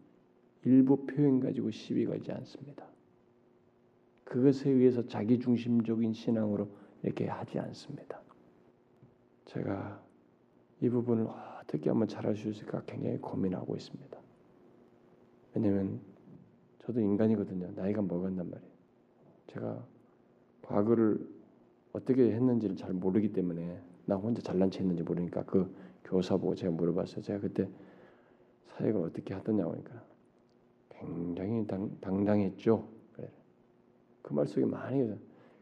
[0.64, 2.86] 일부 표현 가지고 시비 걸지 않습니다.
[4.22, 6.68] 그것에 의해서 자기 중심적인 신앙으로
[7.02, 8.20] 이렇게 하지 않습니다.
[9.46, 10.00] 제가
[10.80, 11.26] 이 부분을
[11.64, 14.16] 어떻게 하면 잘할 수 있을까 굉장히 고민하고 있습니다.
[15.54, 15.98] 왜냐하면
[16.78, 17.72] 저도 인간이거든요.
[17.74, 18.72] 나이가 먹었단 말이에요.
[19.48, 19.84] 제가
[20.62, 21.28] 과거를
[21.92, 25.70] 어떻게 했는지를 잘 모르기 때문에 나 혼자 잘난 체 했는지 모르니까 그
[26.02, 27.20] 교사 보고 제가 물어봤어요.
[27.20, 27.68] 제가 그때
[28.64, 30.02] 사역을 어떻게 하더냐고 하니까
[30.88, 32.88] 굉장히 당, 당당했죠.
[34.22, 35.06] 그말 속에 많이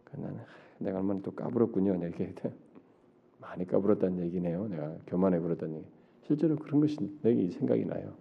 [0.05, 0.39] 그 나는
[0.79, 1.97] 내가 얼마나 또 까불었군요.
[1.97, 2.53] 내가 이렇게
[3.39, 4.69] 많이 까불었다는 얘기네요.
[4.69, 5.87] 내가 교만해 버렸다는 얘기.
[6.23, 8.15] 실제로 그런 것이 내게 생각이 나요.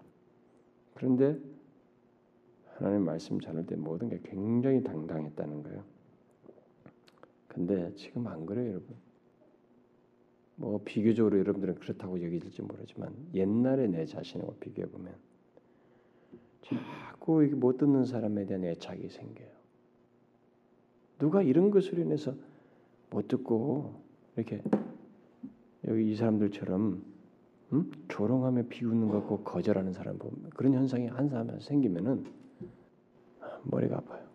[0.96, 1.40] 그런데
[2.78, 5.84] 하나님 말씀 전할 때 모든 게 굉장히 당당했다는 거예요.
[7.48, 9.05] 근데 지금 안 그래요, 여러분.
[10.58, 15.14] 뭐 비교적으로 여러분들은 그렇다고 여기질지 모르지만 옛날에 내 자신하고 비교해 보면
[16.62, 19.50] 자꾸 이게 못 듣는 사람에 대한 애착이 생겨요.
[21.20, 22.36] 누가 이런 것으로 인해서
[23.10, 24.02] 못 듣고
[24.36, 24.62] 이렇게
[25.88, 27.04] 여기 이 사람들처럼
[27.74, 27.92] 음?
[28.08, 32.26] 조롱하며 비웃는 것 같고 거절하는 사람 보면 그런 현상이 한 사람한테 생기면은
[33.64, 34.26] 머리가 아파요.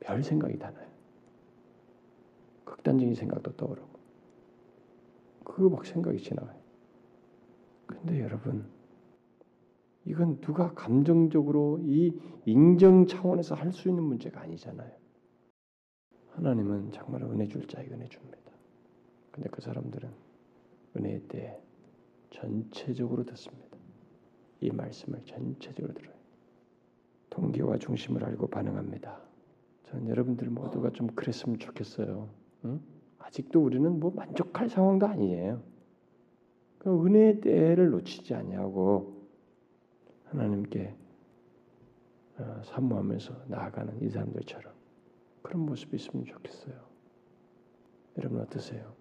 [0.00, 0.88] 별 생각이 다 나요.
[2.64, 3.89] 극단적인 생각도 떠오르고
[5.50, 6.58] 그거 막 생각이 지나가요.
[7.86, 8.70] 근데 여러분
[10.04, 12.12] 이건 누가 감정적으로 이
[12.46, 14.90] 인정 차원에서 할 수 있는 문제가 아니잖아요.
[16.30, 18.38] 하나님은 정말 은혜 줄 자에게 은혜 줍니다.
[19.32, 20.08] 근데 그 사람들은
[20.96, 21.60] 은혜의 때
[22.30, 23.76] 전체적으로 듣습니다.
[24.60, 26.14] 이 말씀을 전체적으로 들어요.
[27.30, 29.20] 동기와 중심을 알고 반응합니다.
[29.84, 32.28] 저는 여러분들 모두가 좀 그랬으면 좋겠어요.
[32.66, 32.80] 응?
[33.20, 35.62] 아직도 우리는 뭐 만족할 상황도 아니에요.
[36.78, 39.20] 그 은혜의 때를 놓치지 아니하고
[40.24, 40.94] 하나님께
[42.38, 44.72] 어, 사모하면서 나아가는 이 사람들처럼
[45.42, 46.74] 그런 모습이 있으면 좋겠어요.
[48.18, 49.00] 여러분 어떠세요?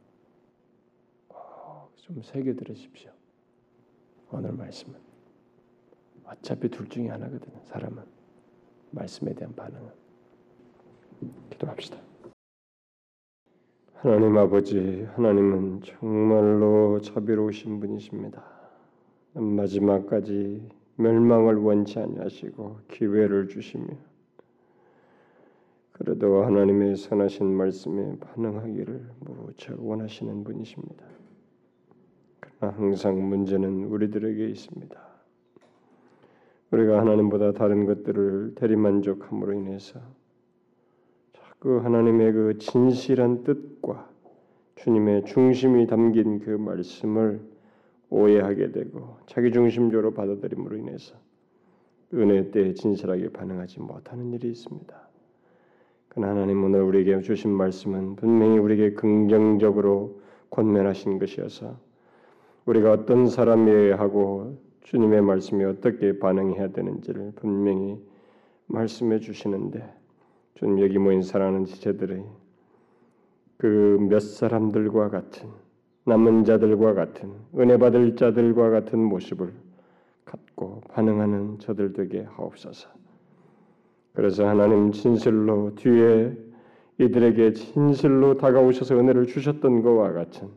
[1.96, 3.12] 좀 새겨 들으십시오.
[4.32, 5.00] 오늘 말씀은
[6.26, 7.60] 어차피 둘 중에 하나거든요.
[7.66, 8.04] 사람은
[8.92, 9.92] 말씀에 대한 반응은
[11.52, 12.09] 기도합시다.
[14.02, 18.42] 하나님 아버지, 하나님은 정말로 자비로우신 분이십니다.
[19.34, 23.88] 마지막까지 멸망을 원치 아니하시고 기회를 주시며
[25.92, 31.06] 그래도 하나님의 선하신 말씀에 반응하기를 무척 원하시는 분이십니다.
[32.40, 34.98] 그러나 항상 문제는 우리들에게 있습니다.
[36.72, 40.00] 우리가 하나님보다 다른 것들을 대리만족함으로 인해서
[41.60, 44.10] 자꾸 하나님의 그 진실한 뜻과
[44.76, 47.42] 주님의 중심이 담긴 그 말씀을
[48.10, 51.16] 오해하게 되고 자기 중심적으로 받아들임으로 인해서
[52.14, 55.10] 은혜 때에 진실하게 반응하지 못하는 일이 있습니다.
[56.08, 61.78] 그러나 하나님 오늘 우리에게 주신 말씀은 분명히 우리에게 긍정적으로 권면하신 것이어서
[62.68, 68.02] 우리가 어떤 사람이어야 하고 주님의 말씀에 어떻게 반응해야 되는지를 분명히
[68.68, 69.99] 말씀해 주시는데
[70.60, 72.22] 주님 여기 모인 사랑하는 지체들의
[73.56, 75.48] 그 몇 사람들과 같은
[76.04, 79.54] 남은 자들과 같은 은혜 받을 자들과 같은 모습을
[80.26, 82.90] 갖고 반응하는 저들 되게 하옵소서.
[84.12, 86.36] 그래서 하나님 진실로 뒤에
[86.98, 90.50] 이들에게 진실로 다가오셔서 은혜를 주셨던 것과 같은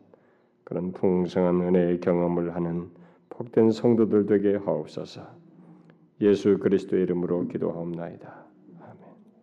[0.64, 2.88] 그런 풍성한 은혜의 경험을 하는
[3.28, 5.22] 복된 성도들 되게 하옵소서.
[6.20, 8.51] 예수 그리스도의 이름으로 기도하옵나이다.